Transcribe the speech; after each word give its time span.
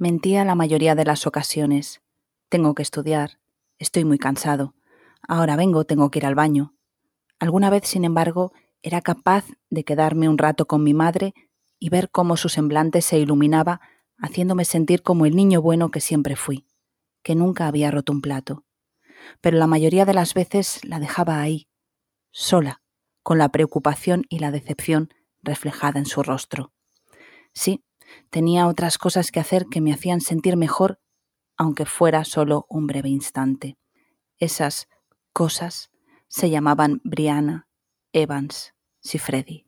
Mentía 0.00 0.44
la 0.44 0.54
mayoría 0.54 0.94
de 0.94 1.04
las 1.04 1.26
ocasiones. 1.26 2.02
Tengo 2.48 2.76
que 2.76 2.84
estudiar. 2.84 3.40
Estoy 3.80 4.04
muy 4.04 4.16
cansado. 4.16 4.76
Ahora 5.26 5.56
vengo, 5.56 5.86
tengo 5.86 6.08
que 6.12 6.20
ir 6.20 6.26
al 6.26 6.36
baño. 6.36 6.72
Alguna 7.40 7.68
vez, 7.68 7.82
sin 7.88 8.04
embargo, 8.04 8.52
era 8.80 9.00
capaz 9.00 9.46
de 9.70 9.82
quedarme 9.82 10.28
un 10.28 10.38
rato 10.38 10.68
con 10.68 10.84
mi 10.84 10.94
madre 10.94 11.34
y 11.80 11.88
ver 11.88 12.10
cómo 12.10 12.36
su 12.36 12.48
semblante 12.48 13.02
se 13.02 13.18
iluminaba, 13.18 13.80
haciéndome 14.18 14.64
sentir 14.64 15.02
como 15.02 15.26
el 15.26 15.34
niño 15.34 15.62
bueno 15.62 15.90
que 15.90 16.00
siempre 16.00 16.36
fui, 16.36 16.64
que 17.24 17.34
nunca 17.34 17.66
había 17.66 17.90
roto 17.90 18.12
un 18.12 18.20
plato. 18.20 18.64
Pero 19.40 19.58
la 19.58 19.66
mayoría 19.66 20.04
de 20.04 20.14
las 20.14 20.32
veces 20.32 20.78
la 20.84 21.00
dejaba 21.00 21.40
ahí, 21.40 21.66
sola, 22.30 22.82
con 23.24 23.38
la 23.38 23.48
preocupación 23.48 24.26
y 24.28 24.38
la 24.38 24.52
decepción 24.52 25.12
reflejada 25.42 25.98
en 25.98 26.06
su 26.06 26.22
rostro. 26.22 26.72
Sí, 27.52 27.82
tenía 28.30 28.66
otras 28.66 28.98
cosas 28.98 29.30
que 29.30 29.40
hacer 29.40 29.66
que 29.66 29.80
me 29.80 29.92
hacían 29.92 30.20
sentir 30.20 30.56
mejor, 30.56 31.00
aunque 31.56 31.86
fuera 31.86 32.24
solo 32.24 32.66
un 32.68 32.86
breve 32.86 33.08
instante. 33.08 33.78
Esas 34.38 34.88
cosas 35.32 35.90
se 36.28 36.50
llamaban 36.50 37.00
Brianna, 37.04 37.68
Evans, 38.12 38.74
Sifredi. 39.00 39.67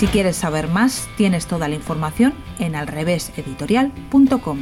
Si 0.00 0.06
quieres 0.06 0.36
saber 0.36 0.66
más, 0.66 1.10
tienes 1.18 1.46
toda 1.46 1.68
la 1.68 1.74
información 1.74 2.32
en 2.58 2.74
alreveseditorial.com. 2.74 4.58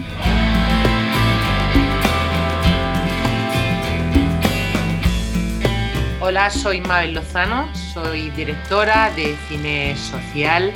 Hola, 6.20 6.50
soy 6.50 6.80
Mabel 6.80 7.14
Lozano, 7.14 7.72
soy 7.72 8.30
directora 8.30 9.12
de 9.14 9.36
cine 9.48 9.96
social 9.96 10.72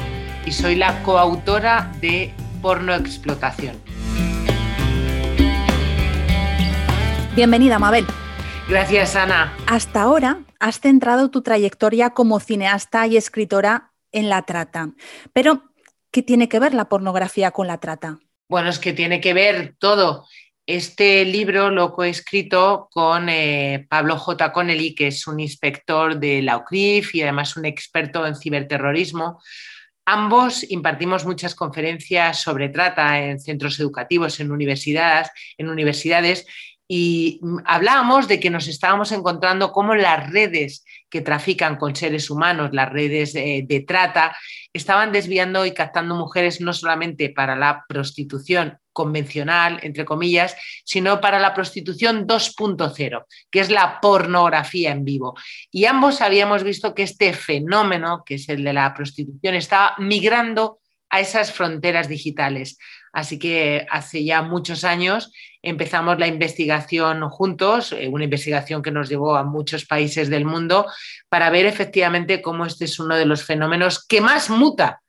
y 0.47 0.53
soy 0.53 0.77
la 0.77 1.03
coautora 1.03 1.91
de 2.01 2.33
Porno 2.63 2.95
Explotación. 2.95 3.75
Bienvenida, 7.35 7.81
Mabel. 7.81 8.07
Gracias, 8.69 9.17
Ana. 9.17 9.53
Hasta 9.67 10.03
ahora 10.03 10.39
has 10.61 10.79
centrado 10.79 11.31
tu 11.31 11.43
trayectoria 11.43 12.11
como 12.11 12.39
cineasta 12.39 13.09
y 13.09 13.17
escritora 13.17 13.92
en 14.13 14.29
la 14.29 14.43
trata. 14.43 14.91
Pero, 15.33 15.63
¿qué 16.11 16.23
tiene 16.23 16.49
que 16.49 16.59
ver 16.59 16.75
la 16.75 16.89
pornografía 16.89 17.51
con 17.51 17.67
la 17.67 17.79
trata? 17.79 18.19
Bueno, 18.49 18.71
es 18.71 18.79
que 18.79 18.93
tiene 18.93 19.21
que 19.21 19.35
ver 19.35 19.75
todo. 19.79 20.27
Este 20.67 21.25
libro 21.25 21.71
lo 21.71 22.01
he 22.03 22.09
escrito 22.09 22.89
con 22.93 23.29
eh, 23.29 23.87
Pablo 23.89 24.17
J. 24.17 24.53
Connelly, 24.53 24.95
que 24.95 25.09
es 25.09 25.27
un 25.27 25.41
inspector 25.41 26.21
de 26.21 26.41
la 26.41 26.59
UCRIF 26.59 27.15
y 27.17 27.23
además 27.23 27.57
un 27.57 27.65
experto 27.65 28.27
en 28.27 28.37
ciberterrorismo. 28.37 29.41
Ambos 30.05 30.69
impartimos 30.71 31.25
muchas 31.25 31.55
conferencias 31.55 32.41
sobre 32.41 32.69
trata 32.69 33.21
en 33.21 33.41
centros 33.41 33.79
educativos, 33.81 34.39
en 34.41 34.53
universidades, 34.53 35.31
en 35.59 35.69
universidades 35.69 36.47
y 36.95 37.41
hablábamos 37.65 38.29
de 38.29 38.39
que 38.39 38.51
nos 38.51 38.69
estábamos 38.69 39.13
encontrando 39.13 39.73
cómo 39.73 39.95
las 39.95 40.31
redes 40.31 40.85
que 41.09 41.23
trafican 41.23 41.77
con 41.77 41.97
seres 41.97 42.29
humanos, 42.29 42.69
las 42.75 42.93
redes 42.93 43.33
de, 43.33 43.85
trata, 43.89 44.37
estaban 44.75 45.11
desviando 45.11 45.65
y 45.65 45.73
captando 45.73 46.15
mujeres 46.15 46.61
no 46.61 46.75
solamente 46.75 47.31
para 47.31 47.57
la 47.57 47.87
prostitución 47.89 48.77
convencional, 48.93 49.81
entre 49.83 50.05
comillas, 50.05 50.55
sino 50.85 51.19
para 51.19 51.39
la 51.39 51.55
prostitución 51.55 52.27
2.0, 52.27 53.25
que 53.51 53.61
es 53.61 53.71
la 53.71 53.99
pornografía 53.99 54.91
en 54.91 55.07
vivo. 55.07 55.35
Y 55.71 55.87
ambos 55.87 56.21
habíamos 56.21 56.63
visto 56.63 56.95
que 56.95 57.05
este 57.05 57.33
fenómeno, 57.33 58.23
que 58.23 58.35
es 58.35 58.51
el 58.51 58.63
de 58.63 58.75
la 58.75 58.93
prostitución, 58.93 59.55
estaba 59.55 59.95
migrando 59.97 60.82
a 61.13 61.21
esas 61.21 61.53
fronteras 61.53 62.09
digitales. 62.09 62.79
Así 63.13 63.39
que 63.39 63.87
hace 63.91 64.25
ya 64.25 64.41
muchos 64.41 64.83
años 64.83 65.31
empezamos 65.61 66.19
la 66.19 66.27
investigación 66.27 67.29
juntos, 67.29 67.93
eh, 67.93 68.09
una 68.09 68.25
investigación 68.25 68.83
que 68.83 68.91
nos 68.91 69.11
llevó 69.11 69.37
a 69.37 69.45
muchos 69.45 69.85
países 69.85 70.31
del 70.31 70.47
mundo 70.47 70.87
para 71.29 71.51
ver 71.51 71.67
efectivamente 71.67 72.41
cómo 72.41 72.65
este 72.65 72.87
es 72.87 72.99
uno 72.99 73.15
de 73.15 73.27
los 73.27 73.45
fenómenos 73.45 74.05
que 74.07 74.23
más 74.23 74.49
muta, 74.49 75.03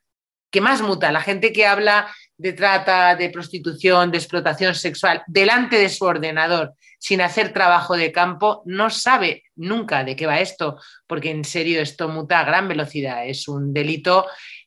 que 0.52 0.60
más 0.60 0.82
muta. 0.82 1.14
La 1.14 1.22
gente 1.22 1.54
que 1.54 1.66
habla 1.66 2.14
de 2.38 2.52
trata, 2.52 3.16
de 3.16 3.30
prostitución, 3.30 4.12
de 4.12 4.18
explotación 4.18 4.76
sexual 4.76 5.24
delante 5.28 5.78
de 5.78 5.88
su 5.88 6.04
ordenador 6.04 6.74
sin 7.00 7.22
hacer 7.22 7.52
trabajo 7.52 7.98
de 7.98 8.12
campo, 8.12 8.62
no 8.66 8.90
sabe 8.90 9.44
nunca 9.56 10.06
de 10.06 10.16
qué 10.16 10.26
va 10.26 10.40
esto, 10.40 10.80
porque 11.06 11.32
en 11.32 11.44
serio 11.44 11.82
esto 11.82 12.08
muta 12.08 12.40
a 12.40 12.46
gran 12.46 12.68
velocidad. 12.70 13.26
Es 13.26 13.48
un 13.50 13.74
delito 13.74 14.26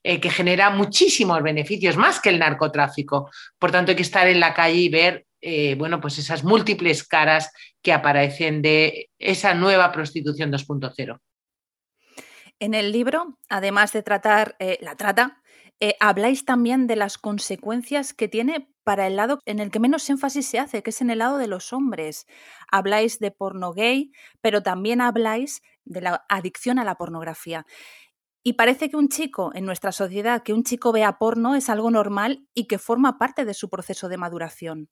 eh, 0.08 0.20
que 0.20 0.30
genera 0.30 0.70
muchísimos 0.70 1.42
beneficios, 1.42 1.96
más 1.96 2.20
que 2.20 2.28
el 2.28 2.38
narcotráfico. 2.38 3.28
Por 3.58 3.72
tanto, 3.72 3.90
hay 3.90 3.96
que 3.96 4.04
estar 4.04 4.28
en 4.28 4.38
la 4.38 4.54
calle 4.54 4.76
y 4.76 4.88
ver 4.88 5.26
eh, 5.40 5.74
bueno, 5.74 6.00
pues 6.00 6.16
esas 6.18 6.44
múltiples 6.44 7.02
caras 7.02 7.50
que 7.82 7.92
aparecen 7.92 8.62
de 8.62 9.10
esa 9.18 9.54
nueva 9.54 9.90
prostitución 9.90 10.52
2.0. 10.52 11.18
En 12.60 12.74
el 12.74 12.92
libro, 12.92 13.36
además 13.48 13.92
de 13.92 14.04
tratar 14.04 14.54
eh, 14.60 14.78
la 14.80 14.94
trata, 14.94 15.42
habláis 15.98 16.44
también 16.44 16.86
de 16.86 16.94
las 16.94 17.18
consecuencias 17.18 18.14
que 18.14 18.28
tiene 18.28 18.68
para 18.84 19.08
el 19.08 19.16
lado 19.16 19.40
en 19.44 19.58
el 19.58 19.72
que 19.72 19.80
menos 19.80 20.08
énfasis 20.08 20.46
se 20.46 20.60
hace, 20.60 20.84
que 20.84 20.90
es 20.90 21.00
en 21.00 21.10
el 21.10 21.18
lado 21.18 21.36
de 21.36 21.48
los 21.48 21.72
hombres. 21.72 22.26
Habláis 22.70 23.18
de 23.18 23.32
porno 23.32 23.72
gay, 23.72 24.12
pero 24.40 24.62
también 24.62 25.00
habláis 25.00 25.62
de 25.84 26.00
la 26.00 26.24
adicción 26.28 26.78
a 26.78 26.84
la 26.84 26.96
pornografía. 26.96 27.66
Y 28.46 28.52
parece 28.52 28.88
que 28.88 28.96
un 28.96 29.08
chico, 29.08 29.50
en 29.56 29.64
nuestra 29.64 29.90
sociedad, 29.90 30.44
que 30.44 30.52
un 30.52 30.62
chico 30.62 30.92
vea 30.92 31.18
porno 31.18 31.56
es 31.56 31.68
algo 31.68 31.90
normal 31.90 32.46
y 32.54 32.68
que 32.68 32.78
forma 32.78 33.18
parte 33.18 33.44
de 33.44 33.54
su 33.54 33.68
proceso 33.68 34.08
de 34.08 34.18
maduración. 34.18 34.88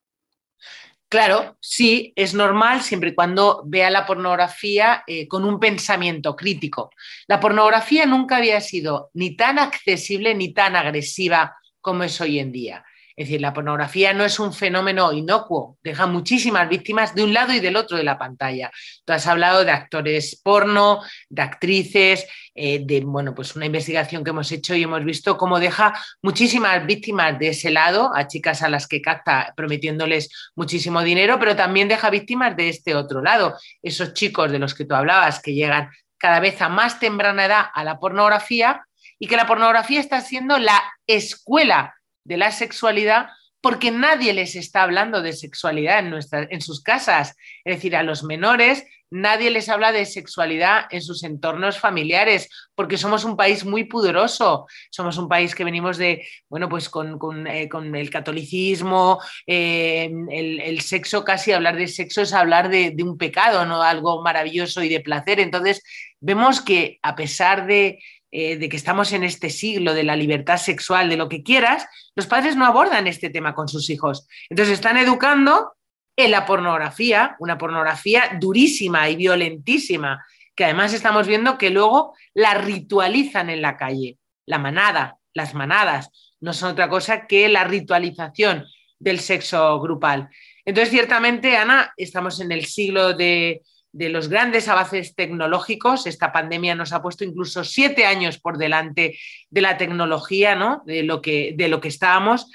Claro, 1.09 1.57
sí, 1.61 2.13
es 2.17 2.35
normal 2.35 2.83
siempre 2.83 3.11
y 3.11 3.15
cuando 3.15 3.63
vea 3.65 3.91
la 3.91 4.07
pornografía 4.07 5.05
eh, 5.07 5.29
con 5.29 5.45
un 5.45 5.61
pensamiento 5.61 6.35
crítico. 6.35 6.91
La 7.29 7.39
pornografía 7.39 8.07
nunca 8.07 8.39
había 8.39 8.61
sido 8.61 9.11
ni 9.15 9.37
tan 9.37 9.61
accesible 9.61 10.35
ni 10.35 10.53
tan 10.53 10.75
agresiva 10.75 11.55
como 11.81 12.03
es 12.03 12.21
hoy 12.21 12.41
en 12.41 12.51
día. 12.51 12.85
Es 13.17 13.29
decir, 13.29 13.41
la 13.41 13.53
pornografía 13.53 14.13
no 14.13 14.25
es 14.25 14.41
un 14.41 14.53
fenómeno 14.53 15.13
inocuo, 15.13 15.79
deja 15.85 16.07
muchísimas 16.07 16.69
víctimas 16.69 17.15
de 17.15 17.23
un 17.23 17.33
lado 17.33 17.53
y 17.53 17.61
del 17.61 17.77
otro 17.77 17.97
de 17.97 18.03
la 18.03 18.19
pantalla. 18.19 18.73
Tú 19.05 19.13
has 19.13 19.27
hablado 19.29 19.65
de 19.65 19.71
actores 19.71 20.41
porno, 20.43 21.01
de 21.29 21.43
actrices, 21.43 22.27
eh, 22.57 22.81
de 22.85 23.01
bueno, 23.03 23.33
pues 23.33 23.55
una 23.55 23.67
investigación 23.67 24.25
que 24.25 24.31
hemos 24.31 24.51
hecho 24.51 24.75
y 24.75 24.83
hemos 24.83 25.05
visto 25.05 25.37
cómo 25.37 25.61
deja 25.61 25.95
muchísimas 26.23 26.85
víctimas 26.87 27.39
de 27.39 27.49
ese 27.49 27.71
lado, 27.71 28.11
a 28.15 28.27
chicas 28.27 28.63
a 28.63 28.69
las 28.69 28.89
que 28.89 29.01
capta 29.01 29.53
prometiéndoles 29.57 30.29
muchísimo 30.57 31.03
dinero, 31.03 31.39
pero 31.39 31.55
también 31.55 31.87
deja 31.87 32.11
víctimas 32.11 32.57
de 32.57 32.69
este 32.69 32.97
otro 32.97 33.23
lado, 33.23 33.57
esos 33.81 34.13
chicos 34.15 34.51
de 34.51 34.59
los 34.59 34.75
que 34.75 34.87
tú 34.87 34.95
hablabas 34.97 35.41
que 35.41 35.55
llegan 35.55 35.89
cada 36.19 36.41
vez 36.41 36.61
a 36.61 36.69
más 36.69 36.99
temprana 36.99 37.45
edad 37.45 37.67
a 37.73 37.85
la 37.85 37.99
pornografía 38.01 38.85
y 39.19 39.29
que 39.29 39.37
la 39.37 39.47
pornografía 39.47 40.01
está 40.01 40.21
siendo 40.21 40.59
la 40.59 40.83
escuela 41.07 41.95
de 42.25 42.37
la 42.37 42.51
sexualidad 42.51 43.29
porque 43.61 43.91
nadie 43.91 44.35
les 44.35 44.57
está 44.57 44.83
hablando 44.83 45.23
de 45.23 45.33
sexualidad 45.33 46.01
en, 46.01 46.15
en 46.51 46.61
sus 46.61 46.83
casas. 46.83 47.35
Es 47.65 47.77
decir, 47.77 47.97
a 47.97 48.03
los 48.03 48.23
menores 48.23 48.85
nadie 49.15 49.49
les 49.51 49.69
habla 49.69 49.93
de 49.93 50.07
sexualidad 50.07 50.87
en 50.91 51.01
sus 51.01 51.23
entornos 51.23 51.79
familiares, 51.79 52.49
porque 52.75 52.99
somos 52.99 53.25
un 53.25 53.37
país 53.37 53.65
muy 53.65 53.85
pudoroso, 53.85 54.67
somos 54.91 55.19
un 55.19 55.29
país 55.29 55.55
que 55.55 55.63
venimos 55.63 55.99
de, 55.99 56.27
bueno, 56.49 56.69
pues 56.69 56.89
con, 56.89 57.47
eh, 57.47 57.69
el 57.71 58.11
catolicismo, 58.11 59.21
eh, 59.47 60.11
el, 60.31 60.81
sexo, 60.81 61.25
casi 61.25 61.53
hablar 61.53 61.77
de 61.77 61.87
sexo 61.87 62.23
es 62.23 62.33
hablar 62.33 62.69
de, 62.69 62.93
un 63.05 63.17
pecado, 63.17 63.65
no 63.65 63.83
algo 63.83 64.21
maravilloso 64.21 64.83
y 64.83 64.89
de 64.89 64.99
placer. 64.99 65.39
Entonces, 65.39 65.81
vemos 66.19 66.61
que 66.61 66.99
a 67.03 67.15
pesar 67.15 67.69
de, 67.69 68.01
eh, 68.37 68.57
de 68.57 68.69
que 68.69 68.77
estamos 68.77 69.13
en 69.13 69.23
este 69.23 69.49
siglo 69.49 69.95
de 69.95 70.03
la 70.03 70.17
libertad 70.17 70.57
sexual, 70.57 71.09
de 71.09 71.17
lo 71.17 71.29
que 71.29 71.45
quieras, 71.45 71.87
los 72.17 72.27
padres 72.27 72.57
no 72.57 72.67
abordan 72.67 73.07
este 73.07 73.31
tema 73.31 73.55
con 73.55 73.69
sus 73.69 73.89
hijos. 73.91 74.27
Entonces 74.51 74.75
están 74.75 74.97
educando 74.97 75.75
en 76.17 76.33
la 76.33 76.45
pornografía, 76.45 77.37
una 77.39 77.59
pornografía 77.59 78.37
durísima 78.41 79.09
y 79.09 79.15
violentísima, 79.15 80.27
que 80.57 80.65
además 80.65 80.93
estamos 80.95 81.29
viendo 81.29 81.57
que 81.59 81.71
luego 81.71 82.17
la 82.33 82.55
ritualizan 82.55 83.51
en 83.51 83.63
la 83.63 83.77
calle. 83.77 84.19
La 84.47 84.59
manada, 84.59 85.19
las 85.33 85.55
manadas, 85.55 86.11
no 86.41 86.53
son 86.53 86.73
otra 86.73 86.89
cosa 86.89 87.29
que 87.29 87.49
la 87.49 87.63
ritualización 87.63 88.67
del 88.99 89.21
sexo 89.21 89.79
grupal. 89.79 90.29
Entonces, 90.65 90.91
ciertamente, 90.91 91.57
Ana, 91.57 91.95
estamos 91.97 92.41
en 92.41 92.51
el 92.51 92.65
siglo 92.65 93.13
de, 93.13 93.63
los 93.95 94.29
grandes 94.29 94.69
avances 94.69 95.15
tecnológicos. 95.15 96.07
Esta 96.07 96.33
pandemia 96.33 96.75
nos 96.75 96.93
ha 96.93 97.01
puesto 97.03 97.25
incluso 97.25 97.65
siete 97.65 98.07
años 98.07 98.39
por 98.39 98.59
delante 98.59 99.19
de 99.51 99.61
la 99.61 99.77
tecnología, 99.77 100.55
¿no? 100.55 100.83
de, 100.85 101.03
lo 101.03 101.23
que, 101.23 101.55
de 101.57 101.69
lo 101.69 101.81
que 101.81 101.89
estábamos. 101.89 102.51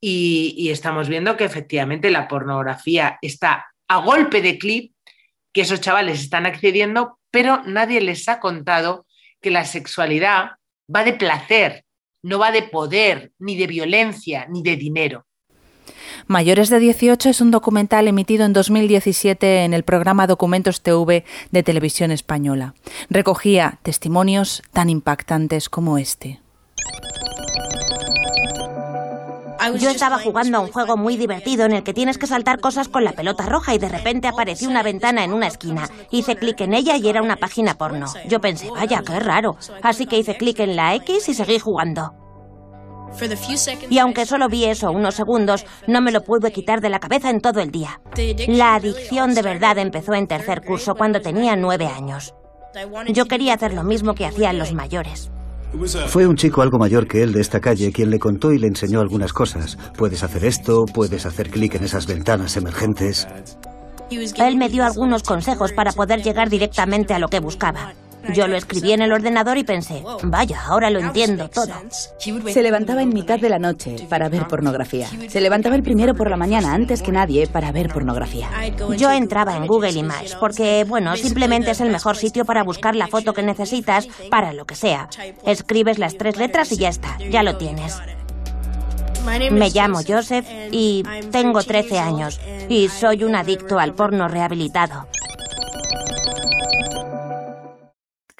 Y, 0.00 0.68
estamos 0.70 1.08
viendo 1.08 1.36
que 1.36 1.44
efectivamente 1.44 2.10
la 2.10 2.26
pornografía 2.26 3.18
está 3.22 3.66
a 3.88 3.98
golpe 3.98 4.42
de 4.42 4.58
clip, 4.58 4.92
que 5.52 5.60
esos 5.60 5.80
chavales 5.80 6.20
están 6.20 6.44
accediendo, 6.44 7.18
pero 7.30 7.62
nadie 7.64 8.00
les 8.00 8.28
ha 8.28 8.40
contado 8.40 9.06
que 9.40 9.50
la 9.50 9.64
sexualidad 9.64 10.52
va 10.94 11.04
de 11.04 11.12
placer, 11.12 11.84
no 12.22 12.38
va 12.38 12.50
de 12.50 12.62
poder, 12.62 13.32
ni 13.38 13.56
de 13.56 13.66
violencia, 13.66 14.46
ni 14.48 14.62
de 14.62 14.76
dinero. 14.76 15.26
Mayores 16.26 16.70
de 16.70 16.78
18 16.78 17.28
es 17.30 17.40
un 17.40 17.50
documental 17.50 18.08
emitido 18.08 18.44
en 18.44 18.52
2017 18.52 19.64
en 19.64 19.74
el 19.74 19.82
programa 19.82 20.26
Documentos 20.26 20.80
TV 20.80 21.24
de 21.50 21.62
Televisión 21.62 22.10
Española. 22.10 22.74
Recogía 23.10 23.78
testimonios 23.82 24.62
tan 24.72 24.88
impactantes 24.88 25.68
como 25.68 25.98
este. 25.98 26.40
Yo 29.78 29.90
estaba 29.90 30.18
jugando 30.18 30.58
a 30.58 30.60
un 30.60 30.72
juego 30.72 30.96
muy 30.96 31.16
divertido 31.16 31.64
en 31.64 31.72
el 31.72 31.82
que 31.84 31.94
tienes 31.94 32.18
que 32.18 32.26
saltar 32.26 32.58
cosas 32.58 32.88
con 32.88 33.04
la 33.04 33.12
pelota 33.12 33.46
roja 33.46 33.74
y 33.74 33.78
de 33.78 33.88
repente 33.88 34.26
apareció 34.26 34.68
una 34.68 34.82
ventana 34.82 35.22
en 35.22 35.32
una 35.32 35.46
esquina. 35.46 35.88
Hice 36.10 36.36
clic 36.36 36.60
en 36.62 36.74
ella 36.74 36.96
y 36.96 37.08
era 37.08 37.22
una 37.22 37.36
página 37.36 37.74
porno. 37.74 38.06
Yo 38.28 38.40
pensé, 38.40 38.70
vaya, 38.70 39.02
qué 39.06 39.20
raro. 39.20 39.56
Así 39.82 40.06
que 40.06 40.18
hice 40.18 40.36
clic 40.36 40.58
en 40.58 40.74
la 40.74 40.94
X 40.96 41.28
y 41.28 41.34
seguí 41.34 41.60
jugando. 41.60 42.21
Y 43.90 43.98
aunque 43.98 44.26
solo 44.26 44.48
vi 44.48 44.64
eso 44.64 44.90
unos 44.90 45.14
segundos, 45.14 45.64
no 45.86 46.00
me 46.00 46.12
lo 46.12 46.22
pude 46.22 46.52
quitar 46.52 46.80
de 46.80 46.88
la 46.88 46.98
cabeza 46.98 47.30
en 47.30 47.40
todo 47.40 47.60
el 47.60 47.70
día. 47.70 48.00
La 48.48 48.74
adicción 48.74 49.34
de 49.34 49.42
verdad 49.42 49.78
empezó 49.78 50.14
en 50.14 50.26
tercer 50.26 50.62
curso 50.62 50.94
cuando 50.94 51.20
tenía 51.20 51.56
nueve 51.56 51.86
años. 51.86 52.34
Yo 53.08 53.26
quería 53.26 53.54
hacer 53.54 53.74
lo 53.74 53.84
mismo 53.84 54.14
que 54.14 54.26
hacían 54.26 54.58
los 54.58 54.72
mayores. 54.72 55.30
Fue 56.06 56.26
un 56.26 56.36
chico 56.36 56.60
algo 56.60 56.78
mayor 56.78 57.06
que 57.06 57.22
él 57.22 57.32
de 57.32 57.40
esta 57.40 57.60
calle 57.60 57.92
quien 57.92 58.10
le 58.10 58.18
contó 58.18 58.52
y 58.52 58.58
le 58.58 58.66
enseñó 58.66 59.00
algunas 59.00 59.32
cosas. 59.32 59.78
Puedes 59.96 60.22
hacer 60.22 60.44
esto, 60.44 60.84
puedes 60.92 61.24
hacer 61.24 61.50
clic 61.50 61.74
en 61.74 61.84
esas 61.84 62.06
ventanas 62.06 62.56
emergentes. 62.56 63.26
Él 64.10 64.56
me 64.56 64.68
dio 64.68 64.84
algunos 64.84 65.22
consejos 65.22 65.72
para 65.72 65.92
poder 65.92 66.22
llegar 66.22 66.50
directamente 66.50 67.14
a 67.14 67.18
lo 67.18 67.28
que 67.28 67.40
buscaba. 67.40 67.94
Yo 68.34 68.46
lo 68.46 68.56
escribí 68.56 68.92
en 68.92 69.02
el 69.02 69.12
ordenador 69.12 69.58
y 69.58 69.64
pensé, 69.64 70.02
vaya, 70.22 70.60
ahora 70.66 70.90
lo 70.90 71.00
entiendo 71.00 71.48
todo. 71.48 71.72
Se 72.18 72.62
levantaba 72.62 73.02
en 73.02 73.10
mitad 73.10 73.38
de 73.38 73.48
la 73.48 73.58
noche 73.58 73.96
para 74.08 74.28
ver 74.28 74.46
pornografía. 74.46 75.08
Se 75.28 75.40
levantaba 75.40 75.76
el 75.76 75.82
primero 75.82 76.14
por 76.14 76.30
la 76.30 76.36
mañana 76.36 76.72
antes 76.72 77.02
que 77.02 77.12
nadie 77.12 77.46
para 77.46 77.72
ver 77.72 77.88
pornografía. 77.88 78.48
Yo 78.96 79.10
entraba 79.10 79.56
en 79.56 79.66
Google 79.66 79.92
Images 79.92 80.36
porque, 80.36 80.84
bueno, 80.88 81.16
simplemente 81.16 81.72
es 81.72 81.80
el 81.80 81.90
mejor 81.90 82.16
sitio 82.16 82.44
para 82.44 82.62
buscar 82.62 82.94
la 82.94 83.08
foto 83.08 83.32
que 83.32 83.42
necesitas 83.42 84.06
para 84.30 84.52
lo 84.52 84.64
que 84.64 84.74
sea. 84.74 85.08
Escribes 85.44 85.98
las 85.98 86.16
tres 86.16 86.36
letras 86.36 86.72
y 86.72 86.76
ya 86.76 86.88
está, 86.88 87.18
ya 87.30 87.42
lo 87.42 87.56
tienes. 87.56 88.00
Me 89.52 89.70
llamo 89.70 90.00
Joseph 90.06 90.46
y 90.72 91.04
tengo 91.30 91.62
13 91.62 91.98
años 91.98 92.40
y 92.68 92.88
soy 92.88 93.22
un 93.24 93.36
adicto 93.36 93.78
al 93.78 93.94
porno 93.94 94.26
rehabilitado. 94.28 95.06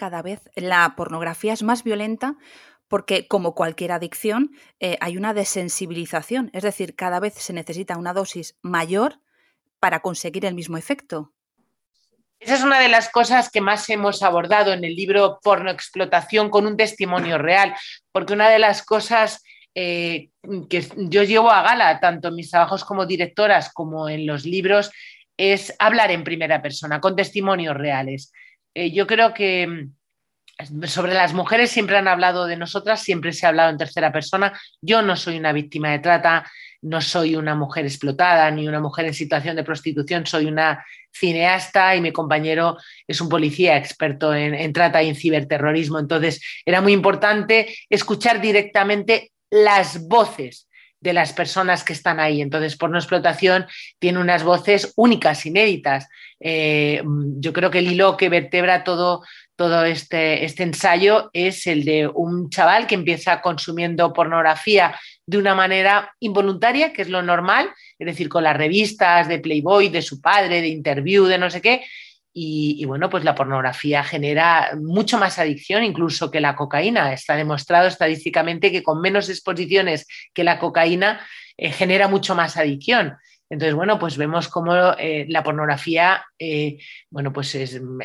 Cada 0.02 0.20
vez 0.20 0.50
la 0.56 0.94
pornografía 0.96 1.52
es 1.52 1.62
más 1.62 1.84
violenta 1.84 2.34
porque, 2.88 3.28
como 3.28 3.54
cualquier 3.54 3.92
adicción, 3.92 4.50
eh, 4.80 4.98
hay 5.00 5.16
una 5.16 5.32
desensibilización. 5.32 6.50
Es 6.52 6.64
decir, 6.64 6.96
cada 6.96 7.20
vez 7.20 7.34
se 7.34 7.52
necesita 7.52 7.96
una 7.96 8.12
dosis 8.12 8.58
mayor 8.62 9.20
para 9.78 10.00
conseguir 10.00 10.44
el 10.44 10.54
mismo 10.54 10.76
efecto. 10.76 11.32
Esa 12.40 12.56
es 12.56 12.64
una 12.64 12.80
de 12.80 12.88
las 12.88 13.10
cosas 13.10 13.48
que 13.48 13.60
más 13.60 13.88
hemos 13.90 14.24
abordado 14.24 14.72
en 14.72 14.82
el 14.82 14.96
libro 14.96 15.38
Porno 15.40 15.70
Explotación 15.70 16.50
con 16.50 16.66
un 16.66 16.76
testimonio 16.76 17.38
real, 17.38 17.72
porque 18.10 18.32
una 18.32 18.48
de 18.48 18.58
las 18.58 18.84
cosas 18.84 19.44
eh, 19.76 20.30
que 20.68 20.84
yo 20.96 21.22
llevo 21.22 21.52
a 21.52 21.62
gala, 21.62 22.00
tanto 22.00 22.26
en 22.26 22.34
mis 22.34 22.50
trabajos 22.50 22.84
como 22.84 23.06
directoras 23.06 23.72
como 23.72 24.08
en 24.08 24.26
los 24.26 24.44
libros, 24.46 24.90
es 25.36 25.72
hablar 25.78 26.10
en 26.10 26.24
primera 26.24 26.60
persona, 26.60 27.00
con 27.00 27.14
testimonios 27.14 27.76
reales. 27.76 28.32
Eh, 28.74 28.92
yo 28.92 29.06
creo 29.06 29.34
que 29.34 29.66
mm, 29.66 30.84
sobre 30.84 31.14
las 31.14 31.34
mujeres 31.34 31.70
siempre 31.70 31.96
han 31.96 32.08
hablado 32.08 32.46
de 32.46 32.56
nosotras, 32.56 33.02
siempre 33.02 33.32
se 33.32 33.46
ha 33.46 33.50
hablado 33.50 33.70
en 33.70 33.78
tercera 33.78 34.12
persona. 34.12 34.58
Yo 34.80 35.02
no 35.02 35.16
soy 35.16 35.38
una 35.38 35.52
víctima 35.52 35.90
de 35.90 35.98
trata, 35.98 36.50
no 36.82 37.00
soy 37.00 37.36
una 37.36 37.54
mujer 37.54 37.84
explotada 37.84 38.50
ni 38.50 38.66
una 38.68 38.80
mujer 38.80 39.06
en 39.06 39.14
situación 39.14 39.56
de 39.56 39.64
prostitución, 39.64 40.26
soy 40.26 40.46
una 40.46 40.84
cineasta 41.12 41.94
y 41.94 42.00
mi 42.00 42.12
compañero 42.12 42.76
es 43.06 43.20
un 43.20 43.28
policía 43.28 43.76
experto 43.76 44.34
en, 44.34 44.54
en 44.54 44.72
trata 44.72 45.02
y 45.02 45.08
en 45.08 45.14
ciberterrorismo. 45.14 45.98
Entonces 45.98 46.40
era 46.64 46.80
muy 46.80 46.92
importante 46.92 47.74
escuchar 47.88 48.40
directamente 48.40 49.32
las 49.50 50.08
voces 50.08 50.66
de 51.02 51.12
las 51.12 51.32
personas 51.32 51.82
que 51.84 51.92
están 51.92 52.20
ahí. 52.20 52.40
Entonces, 52.40 52.76
porno 52.76 52.96
explotación 52.96 53.66
tiene 53.98 54.20
unas 54.20 54.44
voces 54.44 54.92
únicas, 54.96 55.44
inéditas. 55.44 56.08
Eh, 56.38 57.02
yo 57.04 57.52
creo 57.52 57.70
que 57.70 57.80
el 57.80 57.90
hilo 57.90 58.16
que 58.16 58.28
vertebra 58.28 58.84
todo, 58.84 59.22
todo 59.56 59.84
este, 59.84 60.44
este 60.44 60.62
ensayo 60.62 61.30
es 61.32 61.66
el 61.66 61.84
de 61.84 62.06
un 62.06 62.50
chaval 62.50 62.86
que 62.86 62.94
empieza 62.94 63.40
consumiendo 63.40 64.12
pornografía 64.12 64.94
de 65.26 65.38
una 65.38 65.56
manera 65.56 66.14
involuntaria, 66.20 66.92
que 66.92 67.02
es 67.02 67.08
lo 67.08 67.22
normal, 67.22 67.70
es 67.98 68.06
decir, 68.06 68.28
con 68.28 68.44
las 68.44 68.56
revistas 68.56 69.26
de 69.26 69.40
Playboy, 69.40 69.88
de 69.88 70.02
su 70.02 70.20
padre, 70.20 70.60
de 70.60 70.68
Interview, 70.68 71.24
de 71.26 71.38
no 71.38 71.50
sé 71.50 71.60
qué, 71.60 71.84
y, 72.34 72.84
bueno, 72.86 73.10
pues 73.10 73.24
la 73.24 73.34
pornografía 73.34 74.02
genera 74.02 74.70
mucho 74.80 75.18
más 75.18 75.38
adicción 75.38 75.84
incluso 75.84 76.30
que 76.30 76.40
la 76.40 76.56
cocaína. 76.56 77.12
Está 77.12 77.36
demostrado 77.36 77.88
estadísticamente 77.88 78.72
que 78.72 78.82
con 78.82 79.02
menos 79.02 79.28
exposiciones 79.28 80.06
que 80.32 80.42
la 80.42 80.58
cocaína 80.58 81.20
eh, 81.58 81.70
genera 81.70 82.08
mucho 82.08 82.34
más 82.34 82.56
adicción. 82.56 83.16
Entonces, 83.50 83.74
bueno, 83.74 83.98
pues 83.98 84.16
vemos 84.16 84.48
cómo 84.48 84.74
eh, 84.98 85.26
la 85.28 85.42
pornografía, 85.42 86.24
eh, 86.38 86.78
bueno, 87.10 87.34
pues 87.34 87.54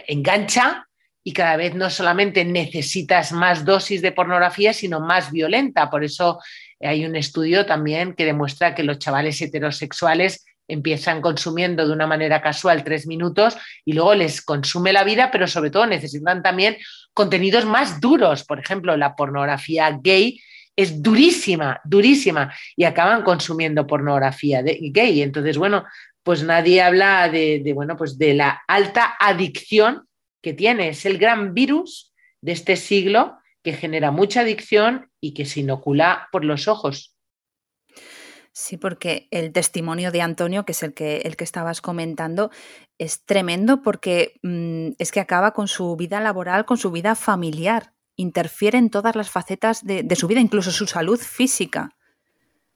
engancha 0.07 0.85
y 1.23 1.31
cada 1.31 1.55
vez 1.55 1.73
no 1.73 1.89
solamente 1.89 2.43
necesitas 2.43 3.31
más 3.31 3.63
dosis 3.63 4.01
de 4.01 4.11
pornografía, 4.11 4.73
sino 4.73 4.99
más 4.99 5.31
violenta. 5.31 5.89
Por 5.89 6.03
eso 6.03 6.39
hay 6.81 7.05
un 7.05 7.15
estudio 7.15 7.65
también 7.65 8.13
que 8.13 8.25
demuestra 8.25 8.75
que 8.75 8.83
los 8.83 8.99
chavales 8.99 9.41
heterosexuales 9.41 10.43
empiezan 10.67 11.21
consumiendo 11.21 11.87
de 11.87 11.93
una 11.93 12.07
manera 12.07 12.41
casual 12.41 12.83
tres 12.83 13.07
minutos 13.07 13.57
y 13.85 13.93
luego 13.93 14.15
les 14.15 14.41
consume 14.41 14.93
la 14.93 15.03
vida, 15.03 15.31
pero 15.31 15.47
sobre 15.47 15.69
todo 15.69 15.85
necesitan 15.85 16.43
también 16.43 16.77
contenidos 17.13 17.65
más 17.65 18.01
duros. 18.01 18.43
Por 18.43 18.59
ejemplo, 18.59 18.95
la 18.97 19.15
pornografía 19.15 19.97
gay 20.01 20.39
es 20.75 21.01
durísima, 21.01 21.81
durísima, 21.83 22.53
y 22.75 22.83
acaban 22.83 23.23
consumiendo 23.23 23.87
pornografía 23.87 24.61
gay. 24.63 25.23
Entonces, 25.23 25.57
bueno, 25.57 25.85
pues 26.21 26.43
nadie 26.43 26.81
habla 26.81 27.29
de, 27.29 27.71
bueno, 27.73 27.97
pues 27.97 28.17
de 28.17 28.35
la 28.35 28.61
alta 28.67 29.15
adicción 29.19 30.07
que 30.41 30.53
tiene. 30.53 30.89
Es 30.89 31.05
el 31.05 31.17
gran 31.17 31.53
virus 31.53 32.13
de 32.41 32.51
este 32.51 32.75
siglo 32.75 33.37
que 33.63 33.73
genera 33.73 34.11
mucha 34.11 34.41
adicción 34.41 35.09
y 35.19 35.33
que 35.33 35.45
se 35.45 35.61
inocula 35.61 36.27
por 36.31 36.45
los 36.45 36.67
ojos. 36.67 37.16
Sí, 38.59 38.75
porque 38.75 39.27
el 39.29 39.53
testimonio 39.53 40.11
de 40.11 40.23
Antonio, 40.23 40.65
que 40.65 40.71
es 40.71 40.81
el 40.81 40.95
que, 40.95 41.17
el 41.17 41.35
que 41.35 41.43
estabas 41.43 41.79
comentando, 41.79 42.49
es 42.97 43.23
tremendo 43.23 43.83
porque 43.83 44.39
mm, 44.41 44.93
es 44.97 45.11
que 45.11 45.19
acaba 45.19 45.53
con 45.53 45.67
su 45.67 45.95
vida 45.95 46.19
laboral, 46.21 46.65
con 46.65 46.79
su 46.79 46.89
vida 46.89 47.13
familiar, 47.13 47.93
interfiere 48.15 48.79
en 48.79 48.89
todas 48.89 49.15
las 49.15 49.29
facetas 49.29 49.85
de, 49.85 50.03
su 50.15 50.27
vida, 50.27 50.39
incluso 50.39 50.71
su 50.71 50.87
salud 50.87 51.19
física. 51.19 51.91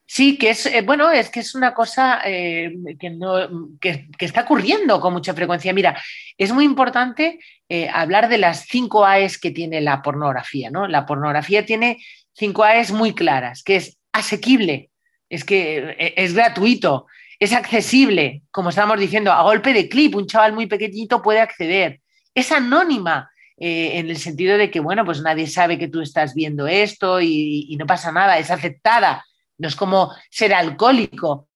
Sí, 0.05 0.37
que 0.37 0.51
es, 0.51 0.67
eh, 0.67 0.83
bueno, 0.83 1.09
es 1.09 1.31
que 1.31 1.39
es 1.39 1.55
una 1.55 1.73
cosa 1.73 2.21
eh, 2.25 2.71
que, 2.99 3.17
que, 4.19 4.25
está 4.25 4.41
ocurriendo 4.41 5.01
con 5.01 5.13
mucha 5.13 5.33
frecuencia. 5.33 5.73
Mira, 5.73 5.99
es 6.37 6.53
muy 6.53 6.63
importante 6.63 7.39
eh, 7.67 7.89
hablar 7.91 8.29
de 8.29 8.37
las 8.37 8.67
cinco 8.67 9.03
AES 9.03 9.39
que 9.39 9.49
tiene 9.49 9.81
la 9.81 10.03
pornografía, 10.03 10.69
¿no? 10.69 10.87
La 10.87 11.07
pornografía 11.07 11.65
tiene 11.65 11.97
cinco 12.33 12.63
AES 12.63 12.91
muy 12.91 13.15
claras, 13.15 13.63
que 13.63 13.77
es 13.77 13.97
asequible, 14.13 14.90
es 15.31 15.43
que 15.43 16.13
es 16.15 16.33
gratuito, 16.33 17.07
es 17.39 17.53
accesible, 17.53 18.43
como 18.51 18.69
estábamos 18.69 18.99
diciendo, 18.99 19.31
a 19.31 19.41
golpe 19.41 19.73
de 19.73 19.89
clip, 19.89 20.15
un 20.15 20.27
chaval 20.27 20.53
muy 20.53 20.67
pequeñito 20.67 21.23
puede 21.23 21.39
acceder, 21.39 22.01
es 22.35 22.51
anónima, 22.51 23.31
en 23.57 24.09
el 24.09 24.17
sentido 24.17 24.57
de 24.57 24.71
que, 24.71 24.79
bueno, 24.79 25.05
pues 25.05 25.21
nadie 25.21 25.45
sabe 25.47 25.77
que 25.77 25.87
tú 25.87 26.01
estás 26.01 26.33
viendo 26.33 26.67
esto 26.67 27.21
y 27.21 27.75
no 27.79 27.85
pasa 27.85 28.11
nada, 28.11 28.39
es 28.39 28.49
aceptada 28.49 29.23
no 29.61 29.67
es 29.67 29.75
como 29.75 30.13
ser 30.29 30.53
alcohólico. 30.53 31.47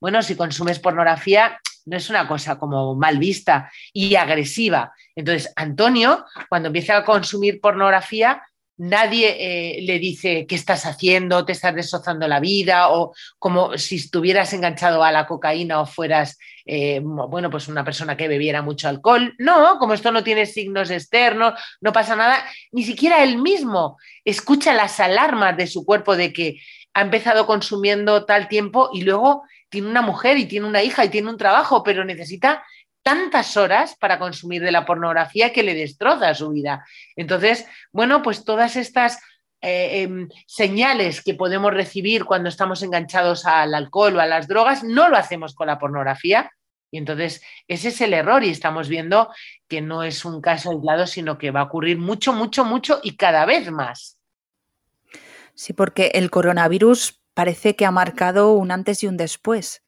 Bueno, 0.00 0.20
si 0.22 0.34
consumes 0.34 0.80
pornografía, 0.80 1.60
no 1.86 1.96
es 1.96 2.10
una 2.10 2.26
cosa 2.26 2.58
como 2.58 2.96
mal 2.96 3.18
vista 3.18 3.70
y 3.92 4.16
agresiva. 4.16 4.92
Entonces, 5.14 5.52
Antonio, 5.54 6.24
cuando 6.48 6.66
empieza 6.66 6.96
a 6.96 7.04
consumir 7.04 7.60
pornografía, 7.60 8.42
nadie 8.76 9.36
eh, 9.38 9.82
le 9.82 9.98
dice 9.98 10.46
qué 10.46 10.54
estás 10.54 10.86
haciendo, 10.86 11.44
te 11.44 11.52
estás 11.52 11.74
destrozando 11.74 12.26
la 12.26 12.40
vida 12.40 12.90
o 12.90 13.14
como 13.38 13.76
si 13.78 13.96
estuvieras 13.96 14.52
enganchado 14.52 15.04
a 15.04 15.12
la 15.12 15.26
cocaína 15.26 15.80
o 15.80 15.86
fueras, 15.86 16.38
eh, 16.64 17.00
bueno, 17.02 17.50
pues 17.50 17.68
una 17.68 17.84
persona 17.84 18.16
que 18.16 18.28
bebiera 18.28 18.62
mucho 18.62 18.88
alcohol. 18.88 19.34
No, 19.38 19.78
como 19.78 19.94
esto 19.94 20.10
no 20.10 20.24
tiene 20.24 20.46
signos 20.46 20.90
externos, 20.90 21.54
no 21.80 21.92
pasa 21.92 22.16
nada, 22.16 22.44
ni 22.72 22.84
siquiera 22.84 23.22
él 23.22 23.38
mismo 23.38 23.98
escucha 24.24 24.72
las 24.72 24.98
alarmas 25.00 25.56
de 25.56 25.66
su 25.66 25.84
cuerpo 25.84 26.16
de 26.16 26.32
que 26.32 26.60
ha 26.94 27.02
empezado 27.02 27.46
consumiendo 27.46 28.24
tal 28.24 28.48
tiempo 28.48 28.90
y 28.92 29.02
luego 29.02 29.44
tiene 29.68 29.88
una 29.88 30.02
mujer 30.02 30.36
y 30.36 30.46
tiene 30.46 30.66
una 30.66 30.82
hija 30.82 31.04
y 31.04 31.08
tiene 31.08 31.30
un 31.30 31.38
trabajo, 31.38 31.82
pero 31.82 32.04
necesita 32.04 32.62
tantas 33.02 33.56
horas 33.56 33.96
para 33.98 34.18
consumir 34.18 34.62
de 34.62 34.72
la 34.72 34.86
pornografía 34.86 35.52
que 35.52 35.62
le 35.62 35.74
destroza 35.74 36.34
su 36.34 36.50
vida. 36.50 36.84
Entonces, 37.16 37.66
bueno, 37.92 38.22
pues 38.22 38.44
todas 38.44 38.76
estas 38.76 39.18
eh, 39.60 40.02
em, 40.02 40.28
señales 40.46 41.22
que 41.22 41.34
podemos 41.34 41.72
recibir 41.72 42.24
cuando 42.24 42.48
estamos 42.48 42.82
enganchados 42.82 43.46
al 43.46 43.74
alcohol 43.74 44.16
o 44.16 44.20
a 44.20 44.26
las 44.26 44.48
drogas, 44.48 44.82
no 44.82 45.08
lo 45.08 45.16
hacemos 45.16 45.54
con 45.54 45.68
la 45.68 45.78
pornografía. 45.78 46.50
Y 46.90 46.98
entonces 46.98 47.42
ese 47.68 47.88
es 47.88 48.00
el 48.00 48.12
error 48.12 48.44
y 48.44 48.50
estamos 48.50 48.88
viendo 48.88 49.32
que 49.66 49.80
no 49.80 50.02
es 50.02 50.24
un 50.24 50.40
caso 50.40 50.70
aislado, 50.70 51.06
sino 51.06 51.38
que 51.38 51.50
va 51.50 51.60
a 51.60 51.64
ocurrir 51.64 51.96
mucho, 51.96 52.32
mucho, 52.32 52.64
mucho 52.64 53.00
y 53.02 53.16
cada 53.16 53.46
vez 53.46 53.70
más. 53.70 54.18
Sí, 55.54 55.72
porque 55.72 56.12
el 56.14 56.30
coronavirus 56.30 57.20
parece 57.34 57.76
que 57.76 57.86
ha 57.86 57.90
marcado 57.90 58.52
un 58.52 58.70
antes 58.70 59.02
y 59.02 59.06
un 59.06 59.16
después. 59.16 59.82